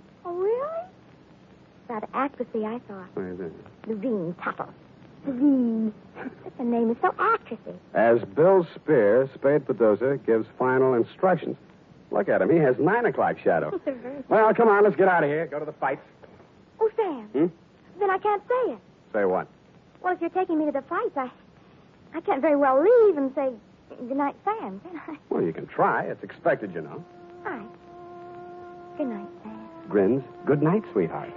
That 1.91 2.09
actressy, 2.13 2.65
I 2.65 2.79
thought. 2.87 3.09
What 3.15 3.27
is 3.27 3.41
it? 3.41 3.53
Lurene 3.89 4.33
Tuttle. 4.41 4.73
Lurene. 5.27 5.93
The 6.57 6.63
name 6.63 6.93
is 6.93 6.97
so 7.03 7.09
actressy. 7.19 7.75
As 7.95 8.21
Bill 8.37 8.65
Spear, 8.77 9.29
Spade 9.35 9.67
producer, 9.67 10.17
gives 10.19 10.47
final 10.57 10.95
instructions. 10.95 11.57
Look 12.13 12.29
at 12.29 12.43
him. 12.43 12.49
He 12.49 12.59
has 12.59 12.77
nine 12.79 13.07
o'clock 13.07 13.41
shadow. 13.43 13.81
well, 14.29 14.55
come 14.55 14.69
on. 14.69 14.85
Let's 14.85 14.95
get 14.95 15.09
out 15.09 15.25
of 15.25 15.31
here. 15.31 15.49
Go 15.49 15.59
to 15.59 15.65
the 15.65 15.73
fights. 15.73 16.03
oh, 16.81 16.89
Sam. 16.95 17.25
Hmm? 17.33 17.99
Then 17.99 18.09
I 18.09 18.19
can't 18.19 18.43
say 18.43 18.73
it. 18.75 18.79
Say 19.13 19.25
what? 19.25 19.49
Well, 20.01 20.15
if 20.15 20.21
you're 20.21 20.31
taking 20.31 20.61
me 20.61 20.67
to 20.67 20.73
the 20.73 20.83
fights, 20.83 21.17
I, 21.17 21.29
I 22.15 22.21
can't 22.21 22.41
very 22.41 22.57
well 22.57 22.81
leave 22.81 23.17
and 23.17 23.35
say 23.35 23.51
good 23.99 24.17
night, 24.17 24.37
Sam, 24.45 24.81
can 24.81 25.01
I? 25.09 25.19
Well, 25.29 25.43
you 25.43 25.53
can 25.53 25.67
try. 25.67 26.05
It's 26.05 26.23
expected, 26.23 26.73
you 26.73 26.83
know. 26.83 27.05
All 27.45 27.51
right. 27.51 27.69
Good 28.97 29.09
night, 29.09 29.27
Sam. 29.43 29.69
Grins. 29.89 30.23
Good 30.47 30.63
night, 30.63 30.85
sweetheart. 30.93 31.31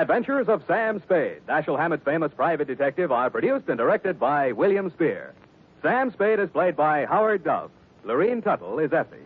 Adventures 0.00 0.48
of 0.48 0.62
Sam 0.68 1.02
Spade, 1.02 1.40
Dashiell 1.48 1.76
Hammett's 1.76 2.04
famous 2.04 2.30
private 2.32 2.68
detective, 2.68 3.10
are 3.10 3.30
produced 3.30 3.68
and 3.68 3.76
directed 3.76 4.16
by 4.16 4.52
William 4.52 4.90
Spear. 4.90 5.34
Sam 5.82 6.12
Spade 6.12 6.38
is 6.38 6.48
played 6.50 6.76
by 6.76 7.04
Howard 7.04 7.42
Duff. 7.42 7.72
Lurene 8.04 8.40
Tuttle 8.40 8.78
is 8.78 8.92
Effie. 8.92 9.16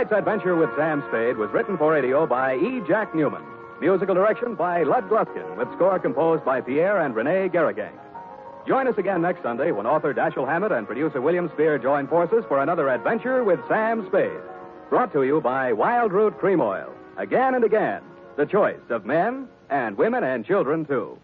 Tonight's 0.00 0.18
adventure 0.18 0.56
with 0.56 0.70
Sam 0.78 1.04
Spade 1.08 1.36
was 1.36 1.50
written 1.50 1.76
for 1.76 1.92
radio 1.92 2.26
by 2.26 2.54
E. 2.56 2.80
Jack 2.88 3.14
Newman. 3.14 3.42
Musical 3.82 4.14
direction 4.14 4.54
by 4.54 4.82
Lud 4.82 5.10
Gluskin, 5.10 5.58
with 5.58 5.70
score 5.74 5.98
composed 5.98 6.42
by 6.42 6.62
Pierre 6.62 7.02
and 7.02 7.14
Renee 7.14 7.50
Garriguenc. 7.50 7.92
Join 8.66 8.88
us 8.88 8.96
again 8.96 9.20
next 9.20 9.42
Sunday 9.42 9.72
when 9.72 9.86
author 9.86 10.14
Dashiell 10.14 10.48
Hammett 10.48 10.72
and 10.72 10.86
producer 10.86 11.20
William 11.20 11.50
Spear 11.52 11.76
join 11.76 12.08
forces 12.08 12.46
for 12.48 12.62
another 12.62 12.88
adventure 12.88 13.44
with 13.44 13.60
Sam 13.68 14.06
Spade. 14.06 14.40
Brought 14.88 15.12
to 15.12 15.22
you 15.22 15.42
by 15.42 15.74
Wild 15.74 16.12
Root 16.12 16.38
Cream 16.38 16.62
Oil. 16.62 16.90
Again 17.18 17.54
and 17.54 17.62
again, 17.64 18.00
the 18.38 18.46
choice 18.46 18.80
of 18.88 19.04
men 19.04 19.48
and 19.68 19.98
women 19.98 20.24
and 20.24 20.46
children, 20.46 20.86
too. 20.86 21.18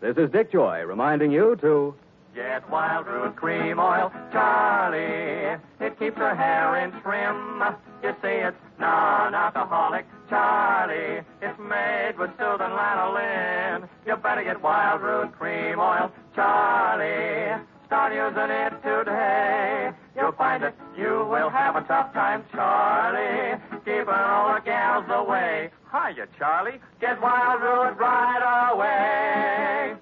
This 0.00 0.16
is 0.16 0.30
Dick 0.30 0.50
Joy 0.50 0.84
reminding 0.86 1.32
you 1.32 1.56
to 1.56 1.94
Get 2.34 2.68
Wild 2.70 3.06
Root 3.06 3.36
Cream 3.36 3.78
Oil, 3.78 4.10
Charlie. 4.32 5.60
It 5.80 5.98
keeps 5.98 6.16
your 6.16 6.34
hair 6.34 6.82
in 6.82 6.90
trim. 7.02 7.62
You 8.02 8.16
see, 8.22 8.40
it's 8.40 8.56
non-alcoholic, 8.80 10.06
Charlie. 10.30 11.20
It's 11.42 11.58
made 11.58 12.14
with 12.18 12.30
soothing 12.38 12.72
lanolin. 12.72 13.86
You 14.06 14.16
better 14.16 14.42
get 14.44 14.62
Wild 14.62 15.02
Root 15.02 15.32
Cream 15.38 15.78
Oil, 15.78 16.10
Charlie. 16.34 17.62
Start 17.86 18.14
using 18.14 18.50
it 18.50 18.72
today. 18.82 19.90
You'll 20.16 20.32
find 20.32 20.62
that 20.62 20.74
you 20.96 21.26
will 21.28 21.50
have 21.50 21.76
a 21.76 21.82
tough 21.82 22.14
time, 22.14 22.44
Charlie. 22.50 23.60
Keeping 23.84 24.08
all 24.08 24.54
the 24.54 24.60
gals 24.64 25.04
away. 25.10 25.70
Hiya, 25.90 26.28
Charlie. 26.38 26.80
Get 26.98 27.20
Wild 27.20 27.60
Root 27.60 27.98
right 27.98 28.70
away. 28.72 30.01